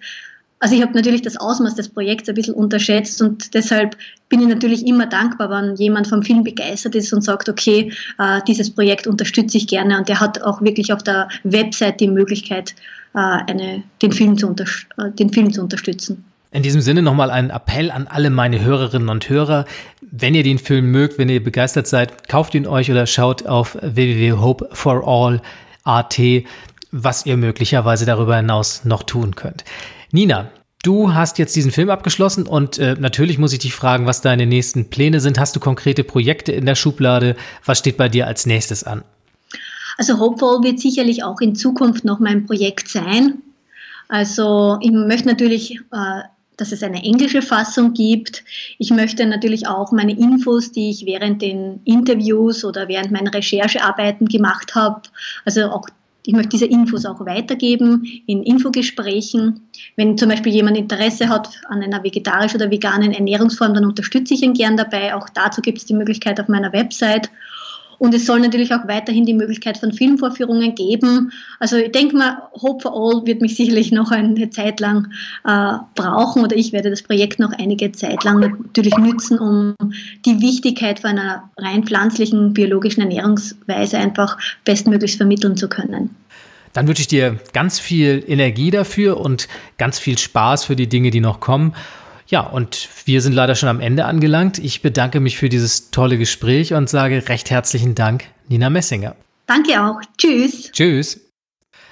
Also 0.61 0.75
ich 0.75 0.81
habe 0.83 0.93
natürlich 0.93 1.23
das 1.23 1.35
Ausmaß 1.37 1.73
des 1.73 1.89
Projekts 1.89 2.29
ein 2.29 2.35
bisschen 2.35 2.53
unterschätzt 2.53 3.19
und 3.23 3.55
deshalb 3.55 3.97
bin 4.29 4.41
ich 4.41 4.47
natürlich 4.47 4.85
immer 4.85 5.07
dankbar, 5.07 5.49
wenn 5.49 5.75
jemand 5.75 6.05
vom 6.07 6.21
Film 6.21 6.43
begeistert 6.43 6.93
ist 6.93 7.11
und 7.13 7.23
sagt, 7.23 7.49
okay, 7.49 7.91
äh, 8.19 8.41
dieses 8.47 8.69
Projekt 8.69 9.07
unterstütze 9.07 9.57
ich 9.57 9.67
gerne 9.67 9.97
und 9.97 10.07
der 10.07 10.19
hat 10.19 10.43
auch 10.43 10.61
wirklich 10.61 10.93
auf 10.93 11.01
der 11.01 11.29
Website 11.43 11.99
die 11.99 12.07
Möglichkeit, 12.07 12.75
äh, 13.15 13.17
eine, 13.17 13.81
den, 14.03 14.11
Film 14.11 14.37
zu 14.37 14.51
äh, 14.51 14.65
den 15.17 15.31
Film 15.31 15.51
zu 15.51 15.61
unterstützen. 15.61 16.23
In 16.51 16.61
diesem 16.61 16.81
Sinne 16.81 17.01
nochmal 17.01 17.31
ein 17.31 17.49
Appell 17.49 17.89
an 17.89 18.05
alle 18.05 18.29
meine 18.29 18.61
Hörerinnen 18.61 19.09
und 19.09 19.29
Hörer. 19.29 19.65
Wenn 20.11 20.35
ihr 20.35 20.43
den 20.43 20.59
Film 20.59 20.91
mögt, 20.91 21.17
wenn 21.17 21.29
ihr 21.29 21.43
begeistert 21.43 21.87
seid, 21.87 22.27
kauft 22.27 22.53
ihn 22.53 22.67
euch 22.67 22.91
oder 22.91 23.07
schaut 23.07 23.47
auf 23.47 23.79
www.hopeforall.at, 23.81 26.19
was 26.91 27.25
ihr 27.25 27.37
möglicherweise 27.37 28.05
darüber 28.05 28.35
hinaus 28.35 28.85
noch 28.85 29.01
tun 29.01 29.35
könnt. 29.35 29.63
Nina, 30.13 30.51
du 30.83 31.13
hast 31.13 31.37
jetzt 31.37 31.55
diesen 31.55 31.71
Film 31.71 31.89
abgeschlossen 31.89 32.45
und 32.45 32.77
äh, 32.77 32.95
natürlich 32.99 33.37
muss 33.37 33.53
ich 33.53 33.59
dich 33.59 33.73
fragen, 33.73 34.05
was 34.05 34.21
deine 34.21 34.45
nächsten 34.45 34.89
Pläne 34.89 35.21
sind. 35.21 35.39
Hast 35.39 35.55
du 35.55 35.59
konkrete 35.59 36.03
Projekte 36.03 36.51
in 36.51 36.65
der 36.65 36.75
Schublade? 36.75 37.37
Was 37.65 37.79
steht 37.79 37.95
bei 37.95 38.09
dir 38.09 38.27
als 38.27 38.45
nächstes 38.45 38.83
an? 38.83 39.03
Also 39.97 40.19
Hopeful 40.19 40.63
wird 40.63 40.79
sicherlich 40.79 41.23
auch 41.23 41.39
in 41.39 41.55
Zukunft 41.55 42.03
noch 42.03 42.19
mein 42.19 42.45
Projekt 42.45 42.89
sein. 42.89 43.41
Also 44.09 44.77
ich 44.81 44.91
möchte 44.91 45.29
natürlich, 45.29 45.75
äh, 45.75 46.21
dass 46.57 46.73
es 46.73 46.83
eine 46.83 47.03
englische 47.03 47.41
Fassung 47.41 47.93
gibt. 47.93 48.43
Ich 48.77 48.91
möchte 48.91 49.25
natürlich 49.25 49.67
auch 49.67 49.93
meine 49.93 50.11
Infos, 50.11 50.73
die 50.73 50.89
ich 50.89 51.05
während 51.05 51.41
den 51.41 51.79
Interviews 51.85 52.65
oder 52.65 52.89
während 52.89 53.11
meiner 53.11 53.33
Recherchearbeiten 53.33 54.27
gemacht 54.27 54.75
habe, 54.75 55.01
also 55.45 55.69
auch 55.69 55.87
ich 56.25 56.33
möchte 56.33 56.49
diese 56.49 56.65
Infos 56.65 57.05
auch 57.05 57.25
weitergeben 57.25 58.03
in 58.27 58.43
Infogesprächen. 58.43 59.61
Wenn 59.95 60.17
zum 60.17 60.29
Beispiel 60.29 60.53
jemand 60.53 60.77
Interesse 60.77 61.29
hat 61.29 61.49
an 61.67 61.81
einer 61.81 62.03
vegetarischen 62.03 62.61
oder 62.61 62.69
veganen 62.69 63.11
Ernährungsform, 63.11 63.73
dann 63.73 63.85
unterstütze 63.85 64.35
ich 64.35 64.43
ihn 64.43 64.53
gern 64.53 64.77
dabei. 64.77 65.15
Auch 65.15 65.29
dazu 65.29 65.61
gibt 65.61 65.79
es 65.79 65.85
die 65.85 65.95
Möglichkeit 65.95 66.39
auf 66.39 66.47
meiner 66.47 66.73
Website. 66.73 67.31
Und 68.01 68.15
es 68.15 68.25
soll 68.25 68.39
natürlich 68.39 68.73
auch 68.73 68.87
weiterhin 68.87 69.27
die 69.27 69.35
Möglichkeit 69.35 69.77
von 69.77 69.93
Filmvorführungen 69.93 70.73
geben. 70.73 71.31
Also 71.59 71.75
ich 71.75 71.91
denke 71.91 72.17
mal, 72.17 72.41
Hope 72.59 72.81
for 72.81 72.93
All 72.95 73.27
wird 73.27 73.41
mich 73.41 73.55
sicherlich 73.55 73.91
noch 73.91 74.09
eine 74.09 74.49
Zeit 74.49 74.79
lang 74.79 75.09
äh, 75.43 75.73
brauchen 75.93 76.43
oder 76.43 76.55
ich 76.55 76.71
werde 76.71 76.89
das 76.89 77.03
Projekt 77.03 77.37
noch 77.37 77.51
einige 77.51 77.91
Zeit 77.91 78.23
lang 78.23 78.39
natürlich 78.39 78.97
nützen, 78.97 79.37
um 79.37 79.75
die 80.25 80.41
Wichtigkeit 80.41 80.99
von 80.99 81.11
einer 81.11 81.51
rein 81.57 81.83
pflanzlichen 81.83 82.53
biologischen 82.53 83.01
Ernährungsweise 83.01 83.99
einfach 83.99 84.39
bestmöglichst 84.65 85.17
vermitteln 85.17 85.55
zu 85.55 85.69
können. 85.69 86.09
Dann 86.73 86.87
wünsche 86.87 87.01
ich 87.01 87.07
dir 87.07 87.37
ganz 87.53 87.79
viel 87.79 88.23
Energie 88.25 88.71
dafür 88.71 89.19
und 89.19 89.47
ganz 89.77 89.99
viel 89.99 90.17
Spaß 90.17 90.63
für 90.63 90.75
die 90.75 90.89
Dinge, 90.89 91.11
die 91.11 91.21
noch 91.21 91.39
kommen. 91.39 91.75
Ja, 92.31 92.39
und 92.39 92.87
wir 93.03 93.21
sind 93.21 93.33
leider 93.33 93.55
schon 93.55 93.67
am 93.67 93.81
Ende 93.81 94.05
angelangt. 94.05 94.57
Ich 94.57 94.81
bedanke 94.81 95.19
mich 95.19 95.37
für 95.37 95.49
dieses 95.49 95.91
tolle 95.91 96.17
Gespräch 96.17 96.73
und 96.73 96.89
sage 96.89 97.27
recht 97.27 97.51
herzlichen 97.51 97.93
Dank, 97.93 98.23
Nina 98.47 98.69
Messinger. 98.69 99.17
Danke 99.47 99.83
auch. 99.83 99.99
Tschüss. 100.17 100.71
Tschüss. 100.71 101.19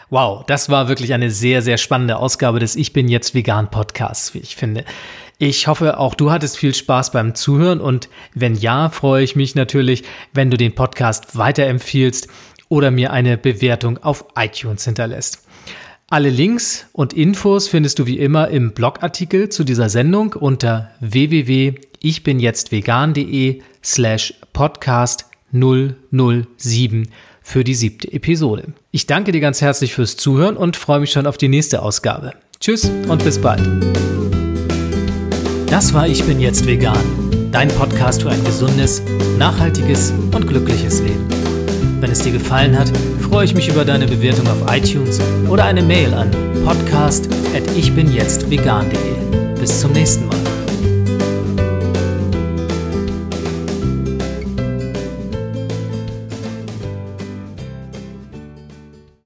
Wow, 0.09 0.45
das 0.47 0.69
war 0.69 0.87
wirklich 0.87 1.13
eine 1.13 1.29
sehr, 1.29 1.61
sehr 1.61 1.77
spannende 1.77 2.15
Ausgabe 2.15 2.59
des 2.59 2.77
Ich 2.77 2.93
bin 2.93 3.09
jetzt 3.09 3.35
vegan 3.35 3.69
Podcasts, 3.69 4.33
wie 4.33 4.39
ich 4.39 4.55
finde. 4.55 4.85
Ich 5.39 5.67
hoffe, 5.67 5.99
auch 5.99 6.15
du 6.15 6.31
hattest 6.31 6.57
viel 6.57 6.73
Spaß 6.73 7.11
beim 7.11 7.35
Zuhören 7.35 7.81
und 7.81 8.07
wenn 8.33 8.55
ja, 8.55 8.89
freue 8.89 9.25
ich 9.25 9.35
mich 9.35 9.55
natürlich, 9.55 10.05
wenn 10.33 10.49
du 10.49 10.55
den 10.55 10.73
Podcast 10.73 11.37
weiterempfiehlst 11.37 12.29
oder 12.69 12.91
mir 12.91 13.11
eine 13.11 13.37
Bewertung 13.37 13.97
auf 13.97 14.23
iTunes 14.37 14.85
hinterlässt. 14.85 15.48
Alle 16.11 16.31
Links 16.31 16.87
und 16.91 17.13
Infos 17.13 17.67
findest 17.67 17.99
du 17.99 18.07
wie 18.07 18.17
immer 18.17 18.47
im 18.47 18.71
Blogartikel 18.71 19.49
zu 19.49 19.63
dieser 19.63 19.89
Sendung 19.89 20.33
unter 20.33 20.89
www.ichbinjetztvegan.de 21.01 23.61
slash 23.83 24.33
podcast 24.51 25.25
007 25.51 27.09
für 27.43 27.63
die 27.63 27.75
siebte 27.75 28.11
Episode. 28.11 28.73
Ich 28.89 29.05
danke 29.05 29.31
dir 29.31 29.39
ganz 29.39 29.61
herzlich 29.61 29.93
fürs 29.93 30.17
Zuhören 30.17 30.57
und 30.57 30.75
freue 30.75 30.99
mich 30.99 31.11
schon 31.11 31.27
auf 31.27 31.37
die 31.37 31.47
nächste 31.47 31.83
Ausgabe. 31.83 32.33
Tschüss 32.59 32.89
und 33.07 33.23
bis 33.23 33.39
bald. 33.39 33.61
Das 35.67 35.93
war 35.93 36.07
Ich 36.07 36.23
bin 36.23 36.39
jetzt 36.39 36.65
vegan, 36.65 37.51
dein 37.51 37.67
Podcast 37.67 38.23
für 38.23 38.31
ein 38.31 38.43
gesundes, 38.43 39.03
nachhaltiges 39.37 40.11
und 40.31 40.47
glückliches 40.47 41.01
Leben. 41.01 41.38
Wenn 41.99 42.11
es 42.11 42.19
dir 42.19 42.31
gefallen 42.31 42.77
hat, 42.77 42.91
freue 43.29 43.45
ich 43.45 43.53
mich 43.53 43.67
über 43.67 43.83
deine 43.83 44.07
Bewertung 44.07 44.47
auf 44.47 44.73
iTunes 44.73 45.19
oder 45.49 45.65
eine 45.65 45.81
Mail 45.81 46.13
an 46.13 46.31
podcast@ichbinjetztvegan.de. 46.65 49.59
Bis 49.59 49.81
zum 49.81 49.91
nächsten 49.91 50.25
Mal. 50.27 50.48